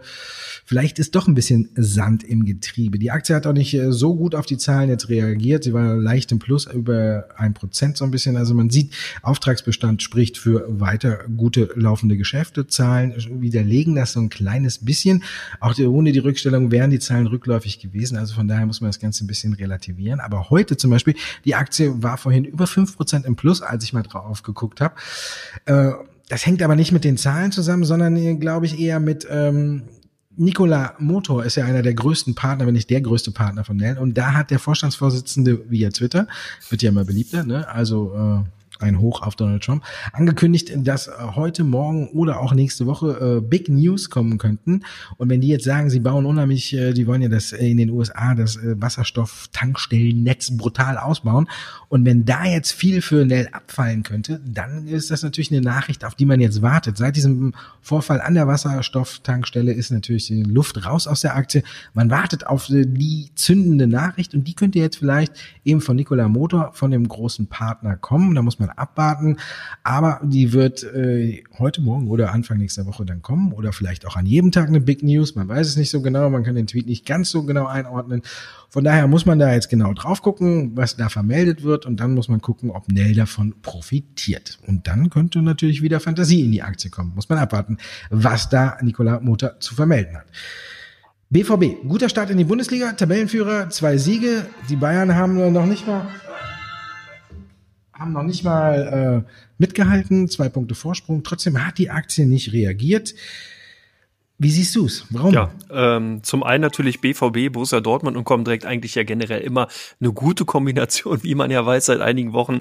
vielleicht 0.65 0.99
ist 0.99 1.15
doch 1.15 1.27
ein 1.27 1.35
bisschen 1.35 1.69
Sand 1.75 2.23
im 2.23 2.45
Getriebe. 2.45 2.97
Die 2.97 3.11
Aktie 3.11 3.35
hat 3.35 3.45
auch 3.45 3.51
nicht 3.51 3.73
äh, 3.73 3.91
so 3.91 4.15
gut 4.15 4.35
auf 4.35 4.45
die 4.45 4.57
Zahlen 4.57 4.87
jetzt 4.87 5.09
reagiert. 5.09 5.65
Sie 5.65 5.73
war 5.73 5.97
leicht 5.97 6.31
im 6.31 6.39
Plus 6.39 6.65
über 6.65 7.25
ein 7.35 7.53
Prozent 7.53 7.97
so 7.97 8.05
ein 8.05 8.11
bisschen. 8.11 8.37
Also 8.37 8.53
man 8.53 8.69
sieht, 8.69 8.95
Auftragsbestand 9.21 10.01
spricht 10.01 10.37
für 10.37 10.65
weiter 10.69 11.19
gute 11.35 11.71
laufende 11.75 12.15
Geschäfte. 12.15 12.67
Zahlen 12.67 13.13
widerlegen 13.41 13.95
das 13.95 14.13
so 14.13 14.21
ein 14.21 14.29
kleines 14.29 14.77
bisschen. 14.85 15.23
Auch 15.59 15.73
die, 15.73 15.85
ohne 15.85 16.13
die 16.13 16.19
Rückstellung 16.19 16.71
wären 16.71 16.89
die 16.89 16.99
Zahlen 16.99 17.27
rückläufig 17.27 17.79
gewesen. 17.79 18.17
Also 18.17 18.33
von 18.33 18.47
daher 18.47 18.65
muss 18.65 18.79
man 18.79 18.87
das 18.87 19.01
Ganze 19.01 19.24
ein 19.25 19.27
bisschen 19.27 19.53
relativieren. 19.53 20.19
Aber 20.19 20.49
heute 20.49 20.77
zum 20.77 20.91
Beispiel, 20.91 21.15
die 21.43 21.55
Aktie 21.55 22.01
war 22.01 22.17
vorhin 22.17 22.45
über 22.45 22.67
fünf 22.67 22.95
Prozent 22.95 23.25
im 23.25 23.35
Plus, 23.35 23.61
als 23.61 23.83
ich 23.83 23.93
mal 23.93 24.03
drauf 24.03 24.43
geguckt 24.43 24.81
habe. 24.81 24.95
Äh, 25.65 25.91
das 26.29 26.45
hängt 26.45 26.63
aber 26.63 26.75
nicht 26.75 26.91
mit 26.91 27.03
den 27.03 27.17
Zahlen 27.17 27.51
zusammen, 27.51 27.83
sondern 27.83 28.15
äh, 28.15 28.35
glaube 28.35 28.65
ich 28.65 28.79
eher 28.79 28.99
mit 28.99 29.27
ähm, 29.29 29.83
Nikola 30.37 30.95
Motor 30.99 31.45
ist 31.45 31.55
ja 31.55 31.65
einer 31.65 31.81
der 31.81 31.93
größten 31.93 32.35
Partner, 32.35 32.65
wenn 32.67 32.73
nicht 32.73 32.89
der 32.89 33.01
größte 33.01 33.31
Partner 33.31 33.63
von 33.63 33.77
Nell. 33.77 33.97
Und 33.97 34.17
da 34.17 34.33
hat 34.33 34.51
der 34.51 34.59
Vorstandsvorsitzende 34.59 35.69
via 35.69 35.89
Twitter, 35.89 36.27
wird 36.69 36.81
ja 36.81 36.89
immer 36.89 37.05
beliebter, 37.05 37.43
ne? 37.43 37.67
also 37.69 38.13
äh, 38.13 38.49
ein 38.79 38.99
Hoch 38.99 39.21
auf 39.21 39.35
Donald 39.35 39.63
Trump, 39.63 39.83
angekündigt, 40.13 40.71
dass 40.75 41.09
heute, 41.35 41.63
morgen 41.63 42.09
oder 42.09 42.39
auch 42.39 42.53
nächste 42.53 42.85
Woche 42.85 43.37
äh, 43.37 43.41
Big 43.41 43.69
News 43.69 44.09
kommen 44.09 44.37
könnten. 44.37 44.81
Und 45.17 45.29
wenn 45.29 45.41
die 45.41 45.47
jetzt 45.47 45.65
sagen, 45.65 45.89
sie 45.89 45.99
bauen 45.99 46.25
unheimlich, 46.25 46.73
äh, 46.73 46.93
die 46.93 47.07
wollen 47.07 47.21
ja 47.21 47.29
das 47.29 47.53
äh, 47.53 47.65
in 47.69 47.77
den 47.77 47.89
USA 47.89 48.35
das 48.35 48.57
äh, 48.57 48.79
Wasserstofftankstellennetz 48.79 50.57
brutal 50.57 50.97
ausbauen. 50.97 51.47
Und 51.89 52.05
wenn 52.05 52.25
da 52.25 52.45
jetzt 52.45 52.71
viel 52.71 53.01
für 53.01 53.25
Nell 53.25 53.49
abfallen 53.51 54.03
könnte, 54.03 54.41
dann 54.45 54.87
ist 54.87 55.11
das 55.11 55.23
natürlich 55.23 55.51
eine 55.51 55.61
Nachricht, 55.61 56.05
auf 56.05 56.15
die 56.15 56.25
man 56.25 56.39
jetzt 56.39 56.61
wartet. 56.61 56.97
Seit 56.97 57.15
diesem 57.15 57.53
Vorfall 57.81 58.21
an 58.21 58.35
der 58.35 58.47
Wasserstofftankstelle 58.47 59.71
ist 59.73 59.91
natürlich 59.91 60.27
die 60.27 60.43
Luft 60.43 60.85
raus 60.85 61.07
aus 61.07 61.21
der 61.21 61.35
Aktie. 61.35 61.63
Man 61.93 62.09
wartet 62.09 62.47
auf 62.47 62.69
äh, 62.69 62.85
die 62.85 63.29
zündende 63.35 63.87
Nachricht 63.87 64.33
und 64.33 64.47
die 64.47 64.53
könnte 64.53 64.79
jetzt 64.79 64.97
vielleicht 64.97 65.33
eben 65.63 65.81
von 65.81 65.95
Nikola 65.95 66.27
Motor, 66.27 66.71
von 66.73 66.91
dem 66.91 67.07
großen 67.07 67.47
Partner 67.47 67.95
kommen. 67.95 68.35
Da 68.35 68.41
muss 68.41 68.59
man 68.59 68.64
man 68.65 68.77
abwarten. 68.77 69.37
Aber 69.83 70.19
die 70.23 70.53
wird 70.53 70.83
äh, 70.83 71.43
heute 71.59 71.81
Morgen 71.81 72.07
oder 72.07 72.31
Anfang 72.33 72.57
nächster 72.57 72.85
Woche 72.85 73.05
dann 73.05 73.21
kommen 73.21 73.51
oder 73.51 73.73
vielleicht 73.73 74.05
auch 74.05 74.15
an 74.15 74.25
jedem 74.25 74.51
Tag 74.51 74.67
eine 74.67 74.81
Big 74.81 75.03
News. 75.03 75.35
Man 75.35 75.47
weiß 75.47 75.67
es 75.67 75.77
nicht 75.77 75.89
so 75.89 76.01
genau. 76.01 76.29
Man 76.29 76.43
kann 76.43 76.55
den 76.55 76.67
Tweet 76.67 76.87
nicht 76.87 77.05
ganz 77.05 77.29
so 77.29 77.43
genau 77.43 77.67
einordnen. 77.67 78.21
Von 78.69 78.83
daher 78.83 79.07
muss 79.07 79.25
man 79.25 79.39
da 79.39 79.53
jetzt 79.53 79.69
genau 79.69 79.93
drauf 79.93 80.21
gucken, 80.21 80.75
was 80.75 80.97
da 80.97 81.09
vermeldet 81.09 81.63
wird. 81.63 81.85
Und 81.85 81.99
dann 81.99 82.13
muss 82.13 82.27
man 82.27 82.41
gucken, 82.41 82.71
ob 82.71 82.89
Nell 82.91 83.13
davon 83.13 83.55
profitiert. 83.61 84.59
Und 84.67 84.87
dann 84.87 85.09
könnte 85.09 85.41
natürlich 85.41 85.81
wieder 85.81 85.99
Fantasie 85.99 86.43
in 86.43 86.51
die 86.51 86.61
Aktie 86.61 86.89
kommen. 86.89 87.13
Muss 87.15 87.29
man 87.29 87.37
abwarten, 87.37 87.77
was 88.09 88.49
da 88.49 88.77
Nikola 88.81 89.19
Motor 89.19 89.59
zu 89.59 89.75
vermelden 89.75 90.17
hat. 90.17 90.25
BVB, 91.29 91.87
guter 91.87 92.07
Start 92.07 92.29
in 92.29 92.37
die 92.37 92.43
Bundesliga, 92.43 92.93
Tabellenführer, 92.93 93.69
zwei 93.69 93.97
Siege. 93.97 94.45
Die 94.69 94.75
Bayern 94.75 95.15
haben 95.15 95.51
noch 95.51 95.65
nicht 95.65 95.87
mal 95.87 96.07
haben 97.97 98.11
noch 98.11 98.23
nicht 98.23 98.43
mal 98.43 99.25
äh, 99.25 99.31
mitgehalten, 99.57 100.27
zwei 100.27 100.49
Punkte 100.49 100.75
Vorsprung. 100.75 101.23
Trotzdem 101.23 101.65
hat 101.65 101.77
die 101.77 101.89
Aktie 101.89 102.25
nicht 102.25 102.51
reagiert. 102.51 103.15
Wie 104.37 104.51
siehst 104.51 104.75
du 104.75 104.85
es? 104.85 105.05
Warum? 105.11 105.33
Ja, 105.33 105.49
ähm, 105.71 106.21
zum 106.21 106.43
einen 106.43 106.61
natürlich 106.61 106.99
BVB, 106.99 107.53
Borussia 107.53 107.79
Dortmund 107.79 108.17
und 108.17 108.25
Comdirect 108.25 108.65
eigentlich 108.65 108.95
ja 108.95 109.03
generell 109.03 109.39
immer 109.39 109.69
eine 110.01 110.11
gute 110.11 110.43
Kombination, 110.43 111.23
wie 111.23 111.35
man 111.35 111.51
ja 111.51 111.65
weiß 111.65 111.85
seit 111.85 112.01
einigen 112.01 112.33
Wochen. 112.33 112.59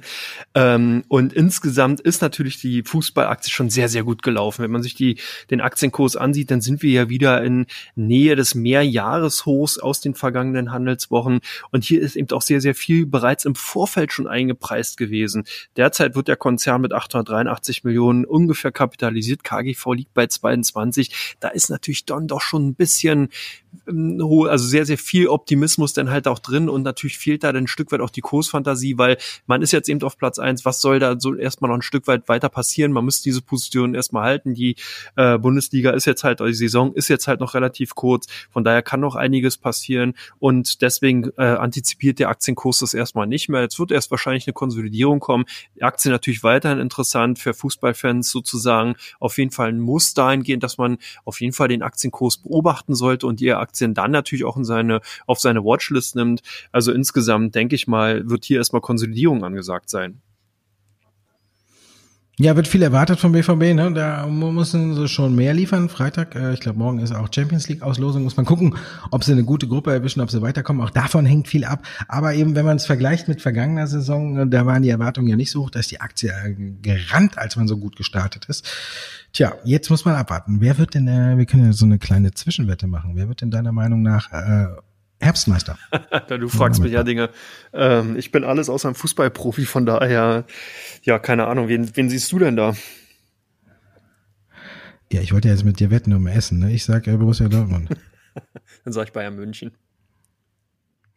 Ähm, 0.54 1.02
und 1.08 1.32
insgesamt 1.32 2.00
ist 2.00 2.22
natürlich 2.22 2.60
die 2.60 2.84
Fußballaktie 2.84 3.50
schon 3.50 3.70
sehr, 3.70 3.88
sehr 3.88 4.04
gut 4.04 4.22
gelaufen. 4.22 4.62
Wenn 4.62 4.70
man 4.70 4.84
sich 4.84 4.94
die, 4.94 5.18
den 5.50 5.60
Aktienkurs 5.60 6.14
ansieht, 6.14 6.52
dann 6.52 6.60
sind 6.60 6.80
wir 6.82 6.92
ja 6.92 7.08
wieder 7.08 7.42
in 7.42 7.66
Nähe 7.96 8.36
des 8.36 8.54
Mehrjahreshochs 8.54 9.78
aus 9.78 10.00
den 10.00 10.14
vergangenen 10.14 10.70
Handelswochen. 10.70 11.40
Und 11.72 11.82
hier 11.82 12.00
ist 12.00 12.14
eben 12.14 12.30
auch 12.30 12.42
sehr, 12.42 12.60
sehr 12.60 12.76
viel 12.76 13.04
bereits 13.04 13.44
im 13.46 13.56
Vorfeld 13.56 14.12
schon 14.12 14.28
eingepreist 14.28 14.96
gewesen. 14.96 15.42
Derzeit 15.76 16.14
wird 16.14 16.28
der 16.28 16.36
Konzern 16.36 16.82
mit 16.82 16.92
883 16.92 17.82
Millionen 17.82 18.24
ungefähr 18.24 18.70
kapitalisiert. 18.70 19.42
KGV 19.42 19.92
liegt 19.94 20.14
bei 20.14 20.28
22. 20.28 21.36
Da 21.40 21.48
ist 21.48 21.63
ist 21.64 21.70
natürlich 21.70 22.04
dann 22.04 22.26
doch 22.28 22.40
schon 22.40 22.68
ein 22.68 22.74
bisschen 22.74 23.28
ähm, 23.88 24.20
also 24.48 24.66
sehr, 24.66 24.86
sehr 24.86 24.98
viel 24.98 25.28
Optimismus 25.28 25.92
dann 25.92 26.10
halt 26.10 26.28
auch 26.28 26.38
drin 26.38 26.68
und 26.68 26.82
natürlich 26.82 27.18
fehlt 27.18 27.44
da 27.44 27.52
dann 27.52 27.64
ein 27.64 27.68
Stück 27.68 27.92
weit 27.92 28.00
auch 28.00 28.10
die 28.10 28.20
Kursfantasie, 28.20 28.98
weil 28.98 29.16
man 29.46 29.62
ist 29.62 29.72
jetzt 29.72 29.88
eben 29.88 30.02
auf 30.02 30.16
Platz 30.18 30.38
eins. 30.38 30.64
was 30.64 30.80
soll 30.80 30.98
da 30.98 31.18
so 31.18 31.34
erstmal 31.34 31.70
noch 31.70 31.76
ein 31.76 31.82
Stück 31.82 32.06
weit 32.06 32.28
weiter 32.28 32.48
passieren? 32.48 32.92
Man 32.92 33.04
muss 33.04 33.22
diese 33.22 33.42
Position 33.42 33.94
erstmal 33.94 34.24
halten. 34.24 34.54
Die 34.54 34.76
äh, 35.16 35.38
Bundesliga 35.38 35.90
ist 35.90 36.04
jetzt 36.06 36.24
halt, 36.24 36.40
die 36.40 36.52
Saison 36.52 36.92
ist 36.92 37.08
jetzt 37.08 37.28
halt 37.28 37.40
noch 37.40 37.54
relativ 37.54 37.94
kurz, 37.94 38.26
von 38.50 38.64
daher 38.64 38.82
kann 38.82 39.00
noch 39.00 39.16
einiges 39.16 39.56
passieren 39.56 40.14
und 40.38 40.82
deswegen 40.82 41.30
äh, 41.36 41.42
antizipiert 41.42 42.18
der 42.18 42.28
Aktienkurs 42.28 42.78
das 42.78 42.94
erstmal 42.94 43.26
nicht 43.26 43.48
mehr. 43.48 43.62
Jetzt 43.62 43.78
wird 43.78 43.92
erst 43.92 44.10
wahrscheinlich 44.10 44.46
eine 44.46 44.54
Konsolidierung 44.54 45.20
kommen. 45.20 45.44
Die 45.76 45.82
Aktie 45.82 46.10
natürlich 46.10 46.42
weiterhin 46.42 46.78
interessant 46.78 47.38
für 47.38 47.54
Fußballfans 47.54 48.30
sozusagen. 48.30 48.96
Auf 49.20 49.38
jeden 49.38 49.50
Fall 49.50 49.68
ein 49.68 49.80
Muss 49.80 50.14
dahingehend, 50.14 50.62
dass 50.62 50.78
man 50.78 50.98
auf 51.24 51.40
jeden 51.40 51.52
Fall 51.52 51.68
den 51.68 51.82
Aktienkurs 51.82 52.38
beobachten 52.38 52.94
sollte 52.94 53.26
und 53.26 53.40
die 53.40 53.52
Aktien 53.64 53.94
dann 53.94 54.10
natürlich 54.10 54.44
auch 54.44 54.56
in 54.56 54.64
seine, 54.64 55.00
auf 55.26 55.40
seine 55.40 55.64
Watchlist 55.64 56.16
nimmt. 56.16 56.42
Also 56.70 56.92
insgesamt 56.92 57.54
denke 57.54 57.74
ich 57.74 57.86
mal, 57.86 58.28
wird 58.28 58.44
hier 58.44 58.58
erstmal 58.58 58.82
Konsolidierung 58.82 59.42
angesagt 59.42 59.90
sein. 59.90 60.20
Ja, 62.36 62.56
wird 62.56 62.66
viel 62.66 62.82
erwartet 62.82 63.20
vom 63.20 63.30
BVB, 63.30 63.74
ne? 63.74 63.92
Da 63.94 64.26
müssen 64.26 64.94
sie 64.96 65.06
schon 65.06 65.36
mehr 65.36 65.54
liefern. 65.54 65.88
Freitag, 65.88 66.34
äh, 66.34 66.52
ich 66.52 66.58
glaube, 66.58 66.80
morgen 66.80 66.98
ist 66.98 67.14
auch 67.14 67.28
Champions 67.32 67.68
League 67.68 67.82
Auslosung. 67.82 68.24
Muss 68.24 68.36
man 68.36 68.44
gucken, 68.44 68.74
ob 69.12 69.22
sie 69.22 69.30
eine 69.30 69.44
gute 69.44 69.68
Gruppe 69.68 69.92
erwischen, 69.92 70.20
ob 70.20 70.32
sie 70.32 70.42
weiterkommen. 70.42 70.82
Auch 70.82 70.90
davon 70.90 71.26
hängt 71.26 71.46
viel 71.46 71.64
ab. 71.64 71.86
Aber 72.08 72.34
eben, 72.34 72.56
wenn 72.56 72.66
man 72.66 72.76
es 72.76 72.86
vergleicht 72.86 73.28
mit 73.28 73.40
vergangener 73.40 73.86
Saison, 73.86 74.36
äh, 74.36 74.46
da 74.48 74.66
waren 74.66 74.82
die 74.82 74.88
Erwartungen 74.88 75.28
ja 75.28 75.36
nicht 75.36 75.52
so 75.52 75.62
hoch, 75.62 75.70
dass 75.70 75.86
die 75.86 76.00
Aktie 76.00 76.30
äh, 76.30 76.54
gerannt, 76.82 77.38
als 77.38 77.54
man 77.54 77.68
so 77.68 77.76
gut 77.76 77.94
gestartet 77.94 78.46
ist. 78.46 78.66
Tja, 79.32 79.54
jetzt 79.62 79.88
muss 79.90 80.04
man 80.04 80.16
abwarten. 80.16 80.56
Wer 80.60 80.76
wird 80.78 80.94
denn, 80.94 81.06
äh, 81.06 81.38
wir 81.38 81.46
können 81.46 81.66
ja 81.66 81.72
so 81.72 81.84
eine 81.84 82.00
kleine 82.00 82.32
Zwischenwette 82.32 82.88
machen. 82.88 83.12
Wer 83.14 83.28
wird 83.28 83.42
denn 83.42 83.52
deiner 83.52 83.72
Meinung 83.72 84.02
nach 84.02 84.32
äh, 84.32 84.66
Herbstmeister. 85.24 85.78
du 86.28 86.48
fragst 86.48 86.80
mich 86.82 86.92
ja 86.92 87.02
Dinge. 87.02 87.30
Ähm, 87.72 88.16
ich 88.16 88.30
bin 88.30 88.44
alles 88.44 88.68
außer 88.68 88.88
ein 88.88 88.94
Fußballprofi, 88.94 89.64
von 89.64 89.86
daher, 89.86 90.44
ja, 91.02 91.18
keine 91.18 91.46
Ahnung. 91.46 91.68
Wen, 91.68 91.96
wen 91.96 92.08
siehst 92.08 92.30
du 92.32 92.38
denn 92.38 92.56
da? 92.56 92.74
Ja, 95.12 95.20
ich 95.20 95.32
wollte 95.32 95.48
jetzt 95.48 95.64
mit 95.64 95.80
dir 95.80 95.90
wetten 95.90 96.12
um 96.12 96.26
Essen, 96.26 96.58
ne? 96.58 96.72
Ich 96.72 96.84
sag 96.84 97.06
äh, 97.06 97.16
Borussia 97.16 97.48
Dortmund. 97.48 97.88
Dann 98.84 98.92
sage 98.92 99.08
ich 99.08 99.12
Bayern 99.12 99.36
München. 99.36 99.72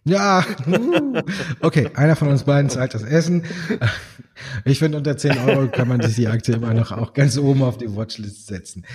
Ja, 0.04 0.46
okay, 1.60 1.90
einer 1.96 2.16
von 2.16 2.30
uns 2.30 2.44
beiden 2.44 2.70
zahlt 2.70 2.94
das 2.94 3.04
Essen. 3.04 3.44
Ich 4.66 4.80
finde, 4.80 4.98
unter 4.98 5.18
10 5.18 5.38
Euro 5.48 5.68
kann 5.68 5.88
man 5.88 6.02
sich 6.02 6.16
die 6.16 6.28
Aktie 6.28 6.56
immer 6.56 6.74
noch 6.74 6.92
auch 6.92 7.14
ganz 7.14 7.38
oben 7.38 7.64
auf 7.64 7.78
die 7.78 7.96
Watchlist 7.96 8.48
setzen. 8.48 8.86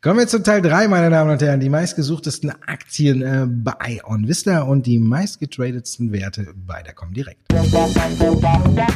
Kommen 0.00 0.18
wir 0.20 0.28
zu 0.28 0.42
Teil 0.42 0.62
3, 0.62 0.88
meine 0.88 1.10
Damen 1.10 1.30
und 1.30 1.42
Herren. 1.42 1.60
Die 1.60 1.68
meistgesuchtesten 1.68 2.50
Aktien 2.66 3.22
äh, 3.22 3.46
bei 3.46 4.00
OnVista 4.04 4.62
und 4.62 4.86
die 4.86 4.98
meistgetradetsten 4.98 6.12
Werte 6.12 6.48
bei 6.54 6.82
der 6.82 6.94
Comdirect. 6.94 7.40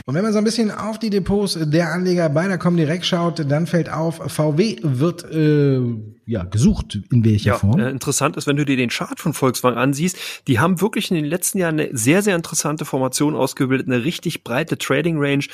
Und 0.07 0.15
wenn 0.15 0.23
man 0.23 0.33
so 0.33 0.39
ein 0.39 0.45
bisschen 0.45 0.71
auf 0.71 0.99
die 0.99 1.11
Depots 1.11 1.59
der 1.61 1.93
Anleger 1.93 2.29
bei 2.29 2.49
der 2.49 2.59
Comdirect 2.59 3.05
schaut, 3.05 3.51
dann 3.51 3.67
fällt 3.67 3.91
auf, 3.91 4.17
VW 4.27 4.77
wird 4.83 5.25
äh, 5.31 5.81
ja, 6.27 6.43
gesucht, 6.43 6.99
in 7.13 7.25
welcher 7.25 7.53
ja, 7.53 7.59
Form. 7.59 7.79
Äh, 7.79 7.91
interessant 7.91 8.37
ist, 8.37 8.49
wenn 8.49 8.57
du 8.57 8.65
dir 8.65 8.77
den 8.77 8.91
Chart 8.91 9.21
von 9.21 9.33
Volkswagen 9.33 9.79
ansiehst, 9.79 10.19
die 10.49 10.59
haben 10.59 10.81
wirklich 10.81 11.11
in 11.11 11.15
den 11.15 11.25
letzten 11.25 11.59
Jahren 11.59 11.79
eine 11.79 11.97
sehr, 11.97 12.23
sehr 12.23 12.35
interessante 12.35 12.85
Formation 12.85 13.37
ausgebildet, 13.37 13.87
eine 13.87 14.05
richtig 14.05 14.43
breite 14.43 14.77
Trading 14.77 15.17
Range. 15.19 15.45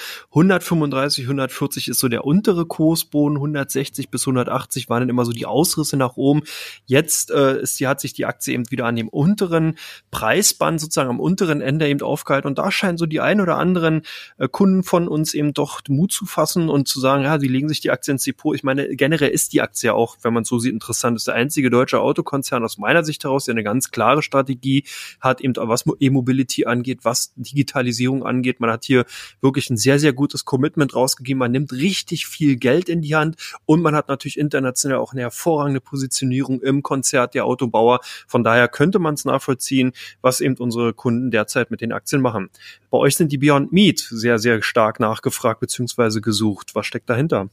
135, 0.43 1.25
140 1.25 1.89
ist 1.89 2.01
so 2.01 2.09
der 2.09 2.25
untere 2.25 2.67
Kursboden, 2.67 3.37
160 3.37 4.11
bis 4.11 4.27
180 4.27 4.89
waren 4.89 5.03
dann 5.03 5.09
immer 5.09 5.25
so 5.25 5.31
die 5.31 5.47
Ausrisse 5.47 5.97
nach 5.97 6.17
oben. 6.17 6.43
Jetzt 6.85 7.31
äh, 7.31 7.61
ist 7.61 7.79
die, 7.79 7.87
hat 7.87 8.01
sich 8.01 8.13
die 8.13 8.27
Aktie 8.27 8.55
eben 8.55 8.69
wieder 8.71 8.87
an 8.87 8.97
dem 8.97 9.09
unteren 9.09 9.77
Preisband, 10.11 10.81
sozusagen 10.81 11.11
am 11.11 11.21
unteren 11.21 11.61
Ende 11.61 11.89
eben 11.89 12.03
aufgehalten. 12.03 12.49
Und 12.49 12.59
da 12.59 12.73
scheinen 12.73 12.99
so 12.99 13.07
die 13.07 13.21
ein 13.21 13.41
oder 13.41 13.57
anderen 13.57 14.03
äh, 14.39 14.49
Kunden 14.49 14.83
von 14.83 15.07
uns 15.07 15.33
eben 15.33 15.55
doch 15.55 15.81
Mut 15.89 16.13
zu 16.13 16.27
fassen 16.27 16.69
und 16.69 16.89
zu 16.89 16.99
sagen, 16.99 17.23
ja, 17.23 17.39
sie 17.39 17.49
legen 17.49 17.69
sich 17.69 17.81
die 17.81 17.91
Aktie 17.91 18.13
ins 18.13 18.25
Depot. 18.25 18.57
Ich 18.57 18.65
meine, 18.65 18.97
generell 18.97 19.31
ist 19.31 19.53
die 19.53 19.61
Aktie 19.61 19.95
auch, 19.95 20.17
wenn 20.23 20.35
man 20.35 20.45
so 20.45 20.59
sieht, 20.59 20.73
interessant. 20.73 21.17
Ist 21.17 21.29
der 21.29 21.35
einzige 21.35 21.71
deutsche 21.71 22.01
Autokonzern 22.01 22.65
aus 22.65 22.79
meiner 22.79 23.05
Sicht 23.05 23.23
heraus, 23.23 23.45
der 23.45 23.53
eine 23.53 23.63
ganz 23.63 23.93
klare 23.93 24.23
Strategie 24.23 24.85
hat, 25.21 25.41
eben 25.41 25.55
was 25.57 25.85
E-Mobility 26.01 26.67
angeht, 26.67 27.01
was 27.03 27.33
Digitalisierung 27.37 28.25
angeht. 28.27 28.59
Man 28.59 28.71
hat 28.71 28.85
hier 28.85 29.05
wirklich 29.41 29.71
ein 29.71 29.77
sehr, 29.77 30.01
sehr 30.01 30.13
gutes 30.13 30.32
Commitment 30.45 30.95
rausgegeben. 30.95 31.39
Man 31.39 31.53
nimmt 31.53 31.73
richtig 31.73 32.27
viel 32.27 32.57
Geld 32.57 32.89
in 32.89 33.03
die 33.03 33.15
Hand 33.15 33.37
und 33.67 33.83
man 33.83 33.95
hat 33.95 34.09
natürlich 34.09 34.39
international 34.39 34.99
auch 34.99 35.13
eine 35.13 35.23
hervorragende 35.23 35.81
Positionierung 35.81 36.61
im 36.61 36.83
Konzert 36.83 37.35
der 37.35 37.45
Autobauer. 37.45 38.01
Von 38.27 38.45
daher 38.45 38.69
könnte 38.69 38.99
man 38.99 39.15
es 39.15 39.25
nachvollziehen, 39.25 39.93
was 40.21 40.41
eben 40.41 40.57
unsere 40.57 40.93
Kunden 40.93 41.31
derzeit 41.31 41.71
mit 41.71 41.81
den 41.81 41.93
Aktien 41.93 42.21
machen. 42.21 42.51
Bei 42.91 42.99
euch 42.99 43.17
sind 43.17 43.33
die 43.33 43.39
Beyond 43.39 43.73
Meat 43.73 43.99
sehr, 43.99 44.39
sehr 44.39 44.63
stark 44.63 45.01
nachgefragt 45.01 45.61
bzw. 45.61 46.21
gesucht. 46.21 46.75
Was 46.75 46.87
steckt 46.87 47.09
dahinter? 47.09 47.49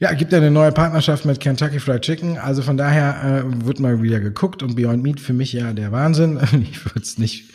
Ja, 0.00 0.12
gibt 0.12 0.30
ja 0.30 0.38
eine 0.38 0.52
neue 0.52 0.70
Partnerschaft 0.70 1.24
mit 1.24 1.40
Kentucky 1.40 1.80
Fried 1.80 2.02
Chicken. 2.02 2.38
Also 2.38 2.62
von 2.62 2.76
daher 2.76 3.42
äh, 3.44 3.66
wird 3.66 3.80
mal 3.80 4.00
wieder 4.00 4.20
geguckt 4.20 4.62
und 4.62 4.76
Beyond 4.76 5.02
Meat 5.02 5.18
für 5.18 5.32
mich 5.32 5.52
ja 5.52 5.72
der 5.72 5.90
Wahnsinn. 5.90 6.38
Ich 6.70 6.84
würde 6.84 7.00
es 7.00 7.18
nicht 7.18 7.50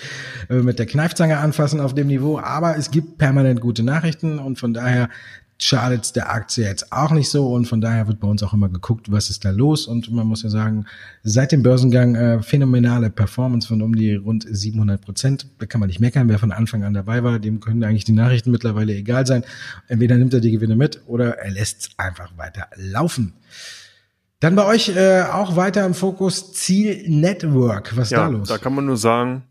äh, 0.50 0.56
mit 0.56 0.78
der 0.78 0.86
Kneifzange 0.86 1.38
anfassen 1.38 1.80
auf 1.80 1.96
dem 1.96 2.08
Niveau, 2.08 2.40
aber 2.40 2.76
es 2.78 2.92
gibt 2.92 3.18
permanent 3.18 3.62
gute 3.62 3.82
Nachrichten 3.84 4.40
und 4.40 4.60
von 4.60 4.74
daher 4.74 5.08
schadet 5.60 6.16
der 6.16 6.32
Aktie 6.32 6.66
jetzt 6.66 6.92
auch 6.92 7.12
nicht 7.12 7.30
so 7.30 7.54
und 7.54 7.66
von 7.66 7.80
daher 7.80 8.08
wird 8.08 8.20
bei 8.20 8.28
uns 8.28 8.44
auch 8.44 8.54
immer 8.54 8.70
geguckt, 8.70 9.12
was 9.12 9.30
ist 9.30 9.46
da 9.46 9.52
los 9.52 9.88
und 9.88 10.12
man 10.12 10.28
muss 10.28 10.44
ja 10.44 10.50
sagen, 10.50 10.86
seit 11.24 11.52
dem 11.52 11.64
Börsengang 11.64 12.16
äh, 12.16 12.42
phänomenale 12.42 13.10
Performance 13.10 13.68
von 13.68 13.82
um 13.82 13.96
die 13.96 14.16
rund 14.16 14.46
700 14.50 15.02
Prozent. 15.02 15.48
Da 15.60 15.66
kann 15.66 15.80
man 15.80 15.88
nicht 15.88 16.00
meckern, 16.00 16.28
wer 16.30 16.40
von 16.40 16.52
Anfang 16.52 16.84
an 16.84 16.94
dabei 16.94 17.24
war, 17.24 17.40
dem 17.40 17.60
können 17.60 17.84
eigentlich 17.84 18.06
die 18.06 18.14
Nachrichten 18.14 18.52
mittlerweile 18.52 18.94
egal 18.94 19.26
sein. 19.26 19.44
Entweder 19.88 20.18
nimmt 20.18 20.34
er 20.34 20.42
die 20.42 20.52
Gewinne 20.52 20.76
mit 20.76 21.02
oder 21.08 21.38
er 21.38 21.52
lässt 21.52 21.82
es 21.82 21.90
einfach 21.98 22.38
weiter 22.38 22.68
laufen. 22.76 23.34
Dann 24.40 24.56
bei 24.56 24.66
euch 24.66 24.90
äh, 24.90 25.22
auch 25.22 25.56
weiter 25.56 25.86
im 25.86 25.94
Fokus 25.94 26.52
Ziel 26.52 27.06
Network. 27.08 27.96
Was 27.96 28.08
ist 28.08 28.12
ja, 28.12 28.26
da 28.26 28.28
los? 28.28 28.50
Da 28.50 28.58
kann 28.58 28.76
man 28.76 28.86
nur 28.86 28.98
sagen, 28.98 29.44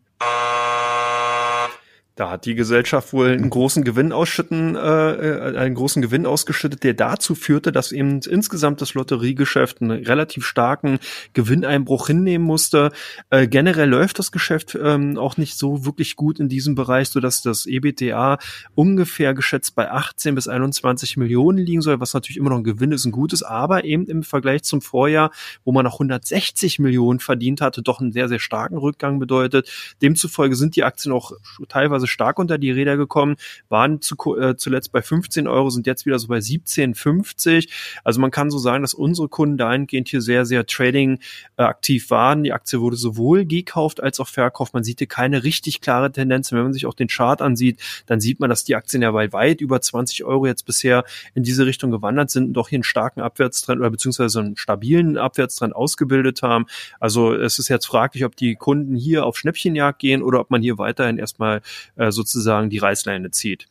da 2.14 2.30
hat 2.30 2.44
die 2.44 2.54
Gesellschaft 2.54 3.12
wohl 3.12 3.28
einen 3.28 3.48
großen 3.48 3.84
Gewinn 3.84 4.12
ausschütten, 4.12 4.76
äh, 4.76 4.80
äh, 4.80 5.56
einen 5.56 5.74
großen 5.74 6.02
Gewinn 6.02 6.26
ausgeschüttet, 6.26 6.84
der 6.84 6.92
dazu 6.94 7.34
führte, 7.34 7.72
dass 7.72 7.90
eben 7.90 8.20
insgesamt 8.20 8.82
das 8.82 8.94
Lotteriegeschäft 8.94 9.80
einen 9.80 10.04
relativ 10.04 10.44
starken 10.44 10.98
Gewinneinbruch 11.32 12.08
hinnehmen 12.08 12.44
musste. 12.44 12.92
Äh, 13.30 13.48
generell 13.48 13.88
läuft 13.88 14.18
das 14.18 14.30
Geschäft 14.30 14.78
ähm, 14.80 15.16
auch 15.16 15.38
nicht 15.38 15.56
so 15.56 15.86
wirklich 15.86 16.16
gut 16.16 16.38
in 16.38 16.48
diesem 16.48 16.74
Bereich, 16.74 17.08
so 17.08 17.20
dass 17.20 17.40
das 17.40 17.64
EBTA 17.66 18.38
ungefähr 18.74 19.32
geschätzt 19.32 19.74
bei 19.74 19.90
18 19.90 20.34
bis 20.34 20.48
21 20.48 21.16
Millionen 21.16 21.58
liegen 21.58 21.80
soll, 21.80 21.98
was 21.98 22.12
natürlich 22.12 22.36
immer 22.36 22.50
noch 22.50 22.58
ein 22.58 22.64
Gewinn 22.64 22.92
ist, 22.92 23.06
ein 23.06 23.12
gutes, 23.12 23.42
aber 23.42 23.84
eben 23.84 24.06
im 24.06 24.22
Vergleich 24.22 24.64
zum 24.64 24.82
Vorjahr, 24.82 25.30
wo 25.64 25.72
man 25.72 25.84
noch 25.84 25.94
160 25.94 26.78
Millionen 26.78 27.20
verdient 27.20 27.62
hatte, 27.62 27.82
doch 27.82 28.00
einen 28.00 28.12
sehr, 28.12 28.28
sehr 28.28 28.38
starken 28.38 28.76
Rückgang 28.76 29.18
bedeutet. 29.18 29.70
Demzufolge 30.02 30.56
sind 30.56 30.76
die 30.76 30.84
Aktien 30.84 31.12
auch 31.12 31.32
teilweise 31.68 32.01
teilweise 32.02 32.06
stark 32.06 32.38
unter 32.38 32.58
die 32.58 32.70
Räder 32.70 32.96
gekommen, 32.96 33.36
waren 33.68 34.00
zu, 34.00 34.16
äh, 34.36 34.56
zuletzt 34.56 34.92
bei 34.92 35.02
15 35.02 35.46
Euro, 35.48 35.70
sind 35.70 35.86
jetzt 35.86 36.06
wieder 36.06 36.18
so 36.18 36.28
bei 36.28 36.38
17,50. 36.38 37.68
Also 38.04 38.20
man 38.20 38.30
kann 38.30 38.50
so 38.50 38.58
sagen, 38.58 38.82
dass 38.82 38.94
unsere 38.94 39.28
Kunden 39.28 39.56
dahingehend 39.56 40.08
hier 40.08 40.20
sehr, 40.20 40.44
sehr 40.44 40.66
Trading 40.66 41.18
äh, 41.56 41.62
aktiv 41.62 42.10
waren. 42.10 42.44
Die 42.44 42.52
Aktie 42.52 42.80
wurde 42.80 42.96
sowohl 42.96 43.44
gekauft 43.44 44.02
als 44.02 44.20
auch 44.20 44.28
verkauft. 44.28 44.74
Man 44.74 44.84
sieht 44.84 44.98
hier 44.98 45.08
keine 45.08 45.44
richtig 45.44 45.80
klare 45.80 46.10
Tendenz. 46.12 46.52
Wenn 46.52 46.62
man 46.62 46.72
sich 46.72 46.86
auch 46.86 46.94
den 46.94 47.08
Chart 47.08 47.40
ansieht, 47.40 47.80
dann 48.06 48.20
sieht 48.20 48.40
man, 48.40 48.50
dass 48.50 48.64
die 48.64 48.76
Aktien 48.76 49.02
ja 49.02 49.10
bei 49.10 49.32
weit 49.32 49.60
über 49.60 49.80
20 49.80 50.24
Euro 50.24 50.46
jetzt 50.46 50.66
bisher 50.66 51.04
in 51.34 51.42
diese 51.42 51.66
Richtung 51.66 51.90
gewandert 51.90 52.30
sind 52.30 52.48
und 52.48 52.52
doch 52.54 52.68
hier 52.68 52.78
einen 52.78 52.84
starken 52.84 53.20
Abwärtstrend 53.20 53.80
oder 53.80 53.90
beziehungsweise 53.90 54.40
einen 54.40 54.56
stabilen 54.56 55.16
Abwärtstrend 55.16 55.74
ausgebildet 55.74 56.42
haben. 56.42 56.66
Also 57.00 57.34
es 57.34 57.58
ist 57.58 57.68
jetzt 57.68 57.86
fraglich, 57.86 58.24
ob 58.24 58.36
die 58.36 58.54
Kunden 58.54 58.96
hier 58.96 59.24
auf 59.24 59.36
Schnäppchenjagd 59.36 59.98
gehen 59.98 60.22
oder 60.22 60.40
ob 60.40 60.50
man 60.50 60.62
hier 60.62 60.78
weiterhin 60.78 61.18
erstmal 61.18 61.62
äh, 61.96 62.10
sozusagen 62.10 62.70
die 62.70 62.78
Reißleine 62.78 63.30
zieht. 63.30 63.66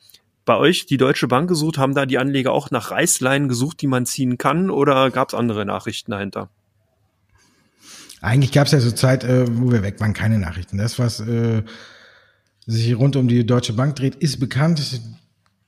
Bei 0.45 0.57
euch 0.57 0.85
die 0.85 0.97
Deutsche 0.97 1.27
Bank 1.27 1.47
gesucht, 1.47 1.77
haben 1.77 1.93
da 1.93 2.05
die 2.05 2.17
Anleger 2.17 2.51
auch 2.51 2.71
nach 2.71 2.91
Reißleinen 2.91 3.47
gesucht, 3.47 3.81
die 3.81 3.87
man 3.87 4.05
ziehen 4.05 4.37
kann, 4.37 4.69
oder 4.69 5.11
gab 5.11 5.29
es 5.29 5.33
andere 5.35 5.65
Nachrichten 5.65 6.11
dahinter? 6.11 6.49
Eigentlich 8.21 8.51
gab 8.51 8.67
es 8.67 8.73
ja 8.73 8.79
so 8.79 8.91
Zeit, 8.91 9.23
äh, 9.23 9.45
wo 9.49 9.71
wir 9.71 9.83
weg 9.83 9.99
waren, 9.99 10.13
keine 10.13 10.39
Nachrichten. 10.39 10.77
Das, 10.77 10.99
was 10.99 11.19
äh, 11.19 11.63
sich 12.65 12.95
rund 12.97 13.15
um 13.15 13.27
die 13.27 13.45
Deutsche 13.45 13.73
Bank 13.73 13.95
dreht, 13.95 14.15
ist 14.15 14.39
bekannt. 14.39 15.01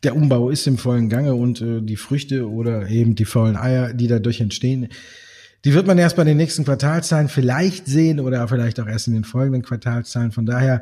Der 0.04 0.16
Umbau 0.16 0.50
ist 0.50 0.68
im 0.68 0.78
vollen 0.78 1.08
Gange 1.08 1.34
und 1.34 1.64
die 1.64 1.96
Früchte 1.96 2.50
oder 2.50 2.90
eben 2.90 3.16
die 3.16 3.24
faulen 3.24 3.56
Eier, 3.56 3.94
die 3.94 4.08
dadurch 4.08 4.42
entstehen, 4.42 4.90
die 5.66 5.74
wird 5.74 5.88
man 5.88 5.98
erst 5.98 6.18
bei 6.18 6.26
den 6.26 6.36
nächsten 6.36 6.66
Quartalzahlen 6.66 7.30
vielleicht 7.30 7.86
sehen 7.88 8.20
oder 8.20 8.46
vielleicht 8.48 8.80
auch 8.82 8.88
erst 8.88 9.08
in 9.08 9.14
den 9.14 9.24
folgenden 9.24 9.62
Quartalzahlen. 9.62 10.34
Von 10.34 10.46
daher 10.46 10.82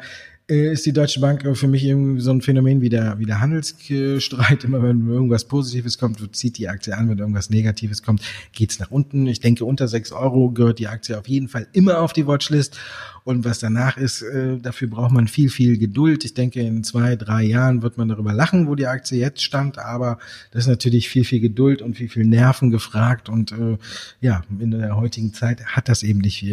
ist 0.52 0.86
die 0.86 0.92
Deutsche 0.92 1.22
Bank 1.22 1.46
für 1.56 1.68
mich 1.68 1.86
irgendwie 1.86 2.20
so 2.20 2.32
ein 2.32 2.42
Phänomen 2.42 2.82
wie 2.82 2.90
der, 2.90 3.18
wie 3.20 3.26
der 3.26 3.40
Handelsstreit. 3.40 4.64
Immer 4.66 4.84
wenn 4.84 5.08
irgendwas 5.08 5.46
Positives 5.46 5.98
kommt, 5.98 6.36
zieht 6.36 6.58
die 6.58 6.68
Aktie 6.68 6.98
an, 6.98 7.10
wenn 7.10 7.20
irgendwas 7.20 7.50
Negatives 7.50 8.04
kommt, 8.04 8.22
geht's 8.52 8.78
nach 8.80 8.92
unten. 8.92 9.28
Ich 9.28 9.40
denke, 9.40 9.64
unter 9.64 9.88
sechs 9.88 10.12
Euro 10.12 10.52
gehört 10.52 10.80
die 10.80 10.88
Aktie 10.88 11.18
auf 11.18 11.28
jeden 11.28 11.48
Fall 11.48 11.68
immer 11.72 12.00
auf 12.00 12.12
die 12.12 12.28
Watchlist. 12.28 12.78
Und 13.24 13.46
was 13.46 13.60
danach 13.60 13.98
ist, 13.98 14.24
äh, 14.24 14.58
dafür 14.58 14.90
braucht 14.90 15.12
man 15.12 15.28
viel, 15.28 15.50
viel 15.50 15.78
Geduld. 15.78 16.26
Ich 16.26 16.34
denke, 16.34 16.60
in 16.60 16.84
zwei, 16.84 17.16
drei 17.16 17.44
Jahren 17.44 17.84
wird 17.84 17.98
man 17.98 18.10
darüber 18.10 18.34
lachen, 18.34 18.68
wo 18.68 18.76
die 18.76 18.88
Aktie 18.88 19.20
jetzt 19.20 19.44
stand. 19.44 19.78
Aber 19.78 20.18
das 20.52 20.64
ist 20.64 20.70
natürlich 20.70 21.08
viel, 21.08 21.24
viel 21.24 21.40
Geduld 21.40 21.82
und 21.82 21.96
viel, 21.96 22.10
viel 22.10 22.26
Nerven 22.26 22.72
gefragt. 22.72 23.30
Und 23.30 23.52
äh, 23.52 23.78
ja, 24.22 24.44
in 24.60 24.72
der 24.72 24.98
heutigen 24.98 25.34
Zeit 25.34 25.64
hat 25.66 25.88
das 25.88 26.04
eben 26.04 26.20
nicht 26.20 26.44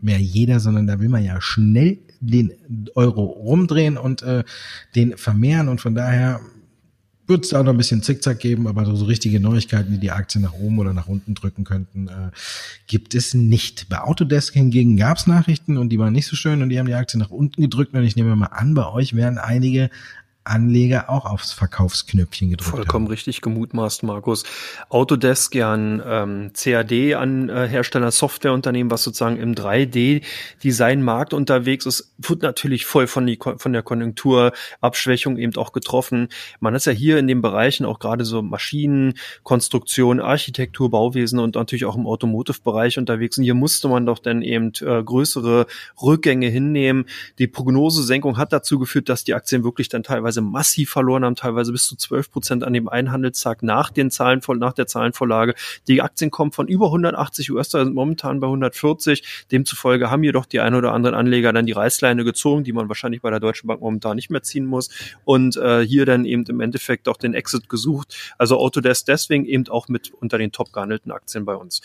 mehr 0.00 0.18
jeder, 0.18 0.60
sondern 0.60 0.86
da 0.86 1.00
will 1.00 1.08
man 1.08 1.24
ja 1.24 1.40
schnell 1.40 1.98
den 2.20 2.52
Euro 2.94 3.24
rumdrehen 3.24 3.96
und 3.96 4.22
äh, 4.22 4.44
den 4.94 5.16
vermehren. 5.16 5.68
Und 5.68 5.80
von 5.80 5.94
daher 5.94 6.40
wird 7.28 7.44
es 7.44 7.52
auch 7.52 7.62
noch 7.62 7.72
ein 7.72 7.76
bisschen 7.76 8.02
Zickzack 8.02 8.40
geben, 8.40 8.66
aber 8.66 8.84
so 8.86 9.04
richtige 9.04 9.38
Neuigkeiten, 9.38 9.92
die 9.92 9.98
die 9.98 10.10
Aktie 10.10 10.40
nach 10.40 10.54
oben 10.54 10.78
oder 10.78 10.94
nach 10.94 11.08
unten 11.08 11.34
drücken 11.34 11.64
könnten, 11.64 12.08
äh, 12.08 12.30
gibt 12.86 13.14
es 13.14 13.34
nicht. 13.34 13.88
Bei 13.88 14.00
Autodesk 14.00 14.54
hingegen 14.54 14.96
gab 14.96 15.18
es 15.18 15.26
Nachrichten 15.26 15.76
und 15.76 15.90
die 15.90 15.98
waren 15.98 16.14
nicht 16.14 16.26
so 16.26 16.36
schön 16.36 16.62
und 16.62 16.70
die 16.70 16.78
haben 16.78 16.86
die 16.86 16.94
Aktie 16.94 17.18
nach 17.18 17.30
unten 17.30 17.60
gedrückt 17.60 17.92
und 17.92 18.02
ich 18.02 18.16
nehme 18.16 18.34
mal 18.34 18.46
an, 18.46 18.74
bei 18.74 18.86
euch 18.86 19.14
werden 19.14 19.38
einige 19.38 19.90
Anleger 20.48 21.10
auch 21.10 21.26
aufs 21.26 21.52
Verkaufsknöpfchen 21.52 22.50
gedrückt 22.50 22.70
Vollkommen 22.70 23.06
haben. 23.06 23.12
richtig 23.12 23.42
gemutmaßt, 23.42 24.02
Markus. 24.02 24.44
Autodesk 24.88 25.54
ja 25.54 25.74
ein 25.74 26.02
ähm, 26.04 26.52
CAD 26.54 27.14
an 27.14 27.48
äh, 27.48 28.10
Softwareunternehmen, 28.10 28.90
was 28.90 29.04
sozusagen 29.04 29.36
im 29.36 29.54
3D-Design-Markt 29.54 31.34
unterwegs 31.34 31.86
ist, 31.86 32.14
wird 32.18 32.42
natürlich 32.42 32.86
voll 32.86 33.06
von, 33.06 33.26
die, 33.26 33.38
von 33.38 33.72
der 33.72 33.82
Konjunkturabschwächung 33.82 35.36
eben 35.36 35.54
auch 35.56 35.72
getroffen. 35.72 36.28
Man 36.60 36.74
ist 36.74 36.86
ja 36.86 36.92
hier 36.92 37.18
in 37.18 37.26
den 37.26 37.42
Bereichen 37.42 37.84
auch 37.84 37.98
gerade 37.98 38.24
so 38.24 38.40
Maschinen, 38.40 39.14
Konstruktion, 39.42 40.20
Architektur, 40.20 40.90
Bauwesen 40.90 41.38
und 41.38 41.56
natürlich 41.56 41.84
auch 41.84 41.96
im 41.96 42.06
Automotive-Bereich 42.06 42.98
unterwegs. 42.98 43.36
Und 43.36 43.44
hier 43.44 43.54
musste 43.54 43.88
man 43.88 44.06
doch 44.06 44.18
dann 44.18 44.42
eben 44.42 44.72
äh, 44.80 45.02
größere 45.02 45.66
Rückgänge 46.00 46.48
hinnehmen. 46.48 47.04
Die 47.38 47.46
Prognosesenkung 47.46 48.38
hat 48.38 48.52
dazu 48.52 48.78
geführt, 48.78 49.08
dass 49.08 49.24
die 49.24 49.34
Aktien 49.34 49.62
wirklich 49.62 49.88
dann 49.88 50.02
teilweise 50.02 50.37
teilweise 50.38 50.40
massiv 50.40 50.90
verloren 50.90 51.24
haben, 51.24 51.34
teilweise 51.34 51.72
bis 51.72 51.86
zu 51.86 51.96
12 51.96 52.30
Prozent 52.30 52.64
an 52.64 52.72
dem 52.72 52.88
einen 52.88 53.12
Handelstag 53.12 53.62
nach 53.62 53.90
den 53.90 54.10
Zahlen, 54.10 54.40
nach 54.58 54.72
der 54.72 54.86
Zahlenvorlage. 54.86 55.54
Die 55.86 56.02
Aktien 56.02 56.30
kommen 56.30 56.52
von 56.52 56.68
über 56.68 56.86
180 56.86 57.50
US-Dollar, 57.50 57.84
sind 57.86 57.94
momentan 57.94 58.40
bei 58.40 58.46
140. 58.46 59.46
Demzufolge 59.50 60.10
haben 60.10 60.22
jedoch 60.22 60.46
die 60.46 60.60
ein 60.60 60.74
oder 60.74 60.92
anderen 60.92 61.14
Anleger 61.14 61.52
dann 61.52 61.66
die 61.66 61.72
Reißleine 61.72 62.24
gezogen, 62.24 62.64
die 62.64 62.72
man 62.72 62.88
wahrscheinlich 62.88 63.22
bei 63.22 63.30
der 63.30 63.40
Deutschen 63.40 63.66
Bank 63.66 63.80
momentan 63.80 64.16
nicht 64.16 64.30
mehr 64.30 64.42
ziehen 64.42 64.66
muss 64.66 64.90
und 65.24 65.56
äh, 65.56 65.84
hier 65.84 66.06
dann 66.06 66.24
eben 66.24 66.44
im 66.44 66.60
Endeffekt 66.60 67.08
auch 67.08 67.16
den 67.16 67.34
Exit 67.34 67.68
gesucht. 67.68 68.14
Also 68.38 68.58
Autodesk 68.58 69.06
deswegen 69.06 69.44
eben 69.44 69.68
auch 69.68 69.88
mit 69.88 70.12
unter 70.12 70.38
den 70.38 70.52
top 70.52 70.72
gehandelten 70.72 71.12
Aktien 71.12 71.44
bei 71.44 71.54
uns. 71.54 71.80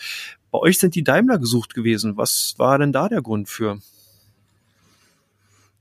Bei 0.50 0.58
euch 0.58 0.78
sind 0.78 0.94
die 0.94 1.02
Daimler 1.02 1.38
gesucht 1.38 1.74
gewesen. 1.74 2.16
Was 2.16 2.54
war 2.58 2.78
denn 2.78 2.92
da 2.92 3.08
der 3.08 3.22
Grund 3.22 3.48
für? 3.48 3.78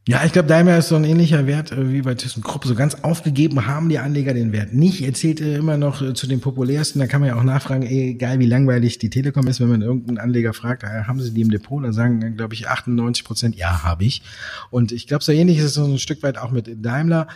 Ja, 0.05 0.25
ich 0.25 0.33
glaube, 0.33 0.49
Daimler 0.49 0.77
ist 0.77 0.89
so 0.89 0.97
ein 0.97 1.05
ähnlicher 1.05 1.47
Wert 1.47 1.71
äh, 1.71 1.89
wie 1.89 2.01
bei 2.01 2.13
ThyssenKrupp. 2.13 2.65
So 2.65 2.75
ganz 2.75 2.95
aufgegeben 3.03 3.65
haben 3.67 3.87
die 3.87 3.99
Anleger 3.99 4.33
den 4.33 4.51
Wert 4.51 4.73
nicht. 4.73 5.01
Er 5.01 5.13
zählt 5.13 5.39
äh, 5.39 5.55
immer 5.55 5.77
noch 5.77 6.01
äh, 6.01 6.13
zu 6.13 6.27
den 6.27 6.41
populärsten. 6.41 6.99
Da 6.99 7.07
kann 7.07 7.21
man 7.21 7.29
ja 7.29 7.37
auch 7.37 7.43
nachfragen, 7.43 7.83
egal 7.83 8.39
wie 8.39 8.45
langweilig 8.45 8.97
die 8.97 9.09
Telekom 9.09 9.47
ist, 9.47 9.61
wenn 9.61 9.69
man 9.69 9.81
irgendeinen 9.81 10.17
Anleger 10.17 10.53
fragt, 10.53 10.83
haben 10.83 11.21
sie 11.21 11.33
die 11.33 11.41
im 11.41 11.51
Depot? 11.51 11.81
Da 11.81 11.93
sagen, 11.93 12.35
glaube 12.35 12.53
ich, 12.53 12.67
98 12.67 13.23
Prozent, 13.23 13.55
ja, 13.55 13.83
habe 13.83 14.03
ich. 14.03 14.23
Und 14.71 14.91
ich 14.91 15.07
glaube, 15.07 15.23
so 15.23 15.31
ähnlich 15.31 15.59
ist 15.59 15.63
es 15.65 15.73
so 15.75 15.85
ein 15.85 15.97
Stück 15.97 16.21
weit 16.21 16.37
auch 16.37 16.51
mit 16.51 16.69
Daimler 16.85 17.27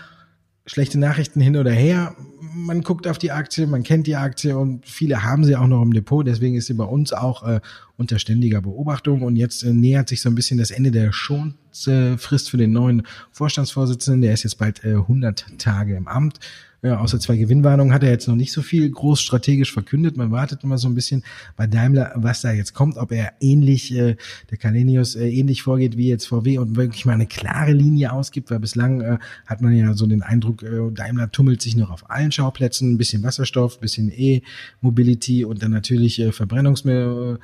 schlechte 0.68 1.00
Nachrichten 1.00 1.40
hin 1.40 1.56
oder 1.56 1.72
her. 1.72 2.16
Man 2.42 2.82
guckt 2.82 3.08
auf 3.08 3.18
die 3.18 3.32
Aktie, 3.32 3.66
man 3.66 3.84
kennt 3.84 4.06
die 4.06 4.18
Aktie 4.18 4.58
und 4.58 4.86
viele 4.86 5.24
haben 5.24 5.46
sie 5.46 5.56
auch 5.56 5.68
noch 5.68 5.82
im 5.82 5.94
Depot. 5.94 6.28
Deswegen 6.28 6.56
ist 6.56 6.68
sie 6.68 6.74
bei 6.74 6.84
uns 6.84 7.14
auch 7.14 7.44
äh, 7.48 7.62
unter 7.98 8.20
ständiger 8.20 8.62
Beobachtung. 8.62 9.24
Und 9.24 9.36
jetzt 9.36 9.64
äh, 9.64 9.74
nähert 9.74 10.10
sich 10.10 10.22
so 10.22 10.30
ein 10.30 10.36
bisschen 10.36 10.58
das 10.58 10.72
Ende 10.72 10.92
der 10.92 11.12
Schonfrist 11.12 12.50
für 12.50 12.58
den 12.58 12.72
neuen 12.72 13.04
Vorstandsvorsitzenden. 13.32 14.22
Der 14.22 14.34
ist 14.34 14.44
jetzt 14.44 14.58
bald 14.58 14.84
äh, 14.84 14.94
100 14.94 15.58
Tage 15.58 15.96
im 15.96 16.08
Amt. 16.08 16.40
Ja, 16.84 17.00
außer 17.00 17.20
zwei 17.20 17.38
Gewinnwarnungen 17.38 17.92
hat 17.92 18.04
er 18.04 18.12
jetzt 18.12 18.28
noch 18.28 18.36
nicht 18.36 18.52
so 18.52 18.62
viel 18.62 18.88
groß 18.88 19.20
strategisch 19.20 19.74
verkündet. 19.74 20.16
Man 20.16 20.30
wartet 20.30 20.64
immer 20.64 20.78
so 20.78 20.88
ein 20.88 20.94
bisschen 20.94 21.24
bei 21.56 21.66
Daimler, 21.66 22.12
was 22.16 22.42
da 22.42 22.52
jetzt 22.52 22.76
kommt, 22.76 22.98
ob 22.98 23.12
er 23.12 23.34
ähnlich, 23.42 23.96
äh, 23.96 24.16
der 24.52 24.58
Kalenius 24.60 25.16
äh, 25.16 25.28
ähnlich 25.28 25.64
vorgeht 25.64 25.98
wie 25.98 26.08
jetzt 26.08 26.28
VW 26.28 26.60
und 26.60 26.76
wirklich 26.76 27.04
mal 27.06 27.14
eine 27.14 27.26
klare 27.26 27.72
Linie 27.72 28.14
ausgibt, 28.14 28.52
weil 28.52 28.60
bislang 28.60 29.02
äh, 29.02 29.18
hat 29.48 29.60
man 29.62 29.76
ja 29.76 29.96
so 29.96 30.06
den 30.06 30.22
Eindruck, 30.22 30.62
äh, 30.62 30.92
Daimler 30.92 31.32
tummelt 31.32 31.64
sich 31.64 31.76
noch 31.76 31.90
auf 31.90 32.12
allen 32.12 32.32
Schauplätzen, 32.32 32.94
ein 32.94 32.98
bisschen 33.00 33.24
Wasserstoff, 33.24 33.78
ein 33.78 33.82
bisschen 33.82 34.12
E-Mobility 34.16 35.46
und 35.46 35.64
dann 35.64 35.72
natürlich 35.72 36.20
äh, 36.20 36.32
Verbrennungsmittel. 36.32 37.40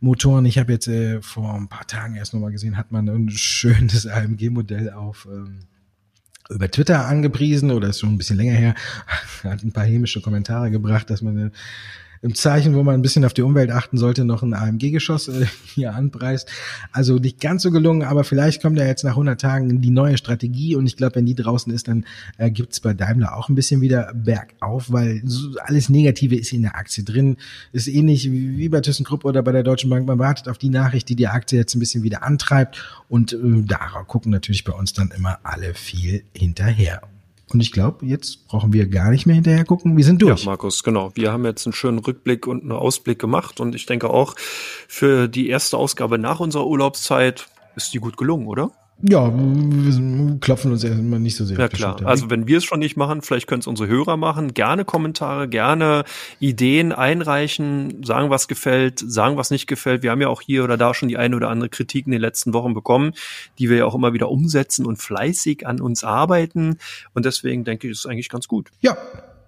Motoren. 0.00 0.44
Ich 0.46 0.58
habe 0.58 0.72
jetzt 0.72 0.88
äh, 0.88 1.20
vor 1.22 1.54
ein 1.54 1.68
paar 1.68 1.86
Tagen 1.86 2.16
erst 2.16 2.34
nochmal 2.34 2.52
gesehen, 2.52 2.76
hat 2.76 2.92
man 2.92 3.08
ein 3.08 3.30
schönes 3.30 4.06
AMG-Modell 4.06 4.90
auf 4.90 5.28
ähm, 5.30 5.60
über 6.48 6.70
Twitter 6.70 7.06
angepriesen 7.06 7.70
oder 7.70 7.88
ist 7.88 8.00
schon 8.00 8.10
ein 8.14 8.18
bisschen 8.18 8.36
länger 8.36 8.54
her, 8.54 8.74
hat 9.42 9.64
ein 9.64 9.72
paar 9.72 9.84
hämische 9.84 10.20
Kommentare 10.20 10.70
gebracht, 10.70 11.10
dass 11.10 11.22
man 11.22 11.52
im 12.26 12.34
Zeichen, 12.34 12.74
wo 12.74 12.82
man 12.82 12.96
ein 12.96 13.02
bisschen 13.02 13.24
auf 13.24 13.34
die 13.34 13.42
Umwelt 13.42 13.70
achten 13.70 13.98
sollte, 13.98 14.24
noch 14.24 14.42
ein 14.42 14.52
AMG-Geschoss 14.52 15.28
äh, 15.28 15.46
hier 15.74 15.94
anpreist. 15.94 16.50
Also 16.90 17.16
nicht 17.16 17.40
ganz 17.40 17.62
so 17.62 17.70
gelungen, 17.70 18.02
aber 18.02 18.24
vielleicht 18.24 18.60
kommt 18.60 18.78
ja 18.78 18.84
jetzt 18.84 19.04
nach 19.04 19.12
100 19.12 19.40
Tagen 19.40 19.80
die 19.80 19.90
neue 19.90 20.18
Strategie 20.18 20.74
und 20.74 20.86
ich 20.86 20.96
glaube, 20.96 21.14
wenn 21.14 21.26
die 21.26 21.36
draußen 21.36 21.72
ist, 21.72 21.86
dann 21.86 22.04
äh, 22.36 22.50
gibt's 22.50 22.80
bei 22.80 22.94
Daimler 22.94 23.36
auch 23.36 23.48
ein 23.48 23.54
bisschen 23.54 23.80
wieder 23.80 24.12
bergauf, 24.12 24.90
weil 24.90 25.22
so 25.24 25.50
alles 25.60 25.88
Negative 25.88 26.34
ist 26.34 26.52
in 26.52 26.62
der 26.62 26.74
Aktie 26.74 27.04
drin. 27.04 27.36
Ist 27.72 27.86
ähnlich 27.86 28.30
wie 28.30 28.68
bei 28.68 28.80
ThyssenKrupp 28.80 29.24
oder 29.24 29.42
bei 29.44 29.52
der 29.52 29.62
Deutschen 29.62 29.88
Bank. 29.88 30.04
Man 30.06 30.18
wartet 30.18 30.48
auf 30.48 30.58
die 30.58 30.70
Nachricht, 30.70 31.08
die 31.08 31.16
die 31.16 31.28
Aktie 31.28 31.60
jetzt 31.60 31.76
ein 31.76 31.80
bisschen 31.80 32.02
wieder 32.02 32.24
antreibt 32.24 32.82
und 33.08 33.34
äh, 33.34 33.38
da 33.62 33.76
gucken 34.08 34.32
natürlich 34.32 34.64
bei 34.64 34.72
uns 34.72 34.92
dann 34.92 35.12
immer 35.16 35.38
alle 35.44 35.74
viel 35.74 36.24
hinterher. 36.34 37.02
Und 37.52 37.60
ich 37.60 37.70
glaube, 37.70 38.04
jetzt 38.04 38.48
brauchen 38.48 38.72
wir 38.72 38.88
gar 38.88 39.10
nicht 39.10 39.26
mehr 39.26 39.36
hinterher 39.36 39.64
gucken. 39.64 39.96
Wir 39.96 40.04
sind 40.04 40.20
durch. 40.20 40.44
Ja, 40.44 40.50
Markus, 40.50 40.82
genau. 40.82 41.12
Wir 41.14 41.32
haben 41.32 41.44
jetzt 41.44 41.64
einen 41.66 41.72
schönen 41.72 42.00
Rückblick 42.00 42.46
und 42.46 42.62
einen 42.62 42.72
Ausblick 42.72 43.20
gemacht. 43.20 43.60
Und 43.60 43.74
ich 43.74 43.86
denke 43.86 44.10
auch, 44.10 44.34
für 44.36 45.28
die 45.28 45.48
erste 45.48 45.76
Ausgabe 45.76 46.18
nach 46.18 46.40
unserer 46.40 46.66
Urlaubszeit 46.66 47.46
ist 47.76 47.94
die 47.94 47.98
gut 47.98 48.16
gelungen, 48.16 48.46
oder? 48.46 48.72
Ja, 49.02 49.30
wir 49.30 50.40
klopfen 50.40 50.72
uns 50.72 50.82
erstmal 50.82 51.20
nicht 51.20 51.36
so 51.36 51.44
sehr. 51.44 51.58
Ja 51.58 51.68
klar, 51.68 52.00
also 52.04 52.30
wenn 52.30 52.46
wir 52.46 52.58
es 52.58 52.64
schon 52.64 52.78
nicht 52.78 52.96
machen, 52.96 53.20
vielleicht 53.20 53.46
können 53.46 53.60
es 53.60 53.66
unsere 53.66 53.88
Hörer 53.88 54.16
machen. 54.16 54.54
Gerne 54.54 54.86
Kommentare, 54.86 55.48
gerne 55.48 56.04
Ideen 56.40 56.92
einreichen, 56.92 58.02
sagen, 58.02 58.30
was 58.30 58.48
gefällt, 58.48 58.98
sagen, 58.98 59.36
was 59.36 59.50
nicht 59.50 59.66
gefällt. 59.66 60.02
Wir 60.02 60.12
haben 60.12 60.22
ja 60.22 60.28
auch 60.28 60.40
hier 60.40 60.64
oder 60.64 60.78
da 60.78 60.94
schon 60.94 61.08
die 61.08 61.18
eine 61.18 61.36
oder 61.36 61.50
andere 61.50 61.68
Kritik 61.68 62.06
in 62.06 62.12
den 62.12 62.22
letzten 62.22 62.54
Wochen 62.54 62.72
bekommen, 62.72 63.12
die 63.58 63.68
wir 63.68 63.76
ja 63.76 63.84
auch 63.84 63.94
immer 63.94 64.14
wieder 64.14 64.30
umsetzen 64.30 64.86
und 64.86 64.96
fleißig 64.96 65.66
an 65.66 65.80
uns 65.80 66.02
arbeiten. 66.02 66.78
Und 67.12 67.26
deswegen 67.26 67.64
denke 67.64 67.86
ich, 67.86 67.92
ist 67.92 67.98
es 68.00 68.06
eigentlich 68.06 68.30
ganz 68.30 68.48
gut. 68.48 68.70
Ja, 68.80 68.96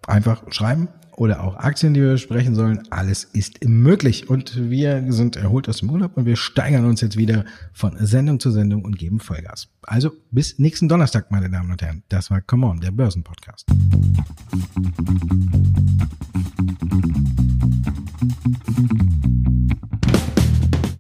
einfach 0.07 0.43
schreiben 0.53 0.89
oder 1.18 1.42
auch 1.42 1.57
Aktien, 1.57 1.94
die 1.94 2.00
wir 2.00 2.12
besprechen 2.12 2.54
sollen. 2.54 2.83
Alles 2.90 3.24
ist 3.24 3.64
möglich. 3.64 4.31
Und 4.31 4.70
wir 4.70 5.04
sind 5.09 5.37
erholt 5.37 5.68
aus 5.68 5.78
dem 5.78 5.90
Urlaub 5.90 6.16
und 6.16 6.26
wir 6.26 6.37
steigern 6.37 6.85
uns 6.85 7.00
jetzt 7.00 7.16
wieder 7.16 7.44
von 7.72 7.96
Sendung 7.98 8.38
zu 8.38 8.50
Sendung 8.50 8.85
und 8.85 8.98
geben 8.98 9.18
Vollgas. 9.18 9.68
Also 9.83 10.12
bis 10.31 10.59
nächsten 10.59 10.88
Donnerstag, 10.88 11.31
meine 11.31 11.50
Damen 11.50 11.70
und 11.72 11.83
Herren. 11.83 12.02
Das 12.09 12.31
war 12.31 12.40
Come 12.40 12.66
On, 12.66 12.81
der 12.81 12.92
Börsenpodcast. 12.92 13.66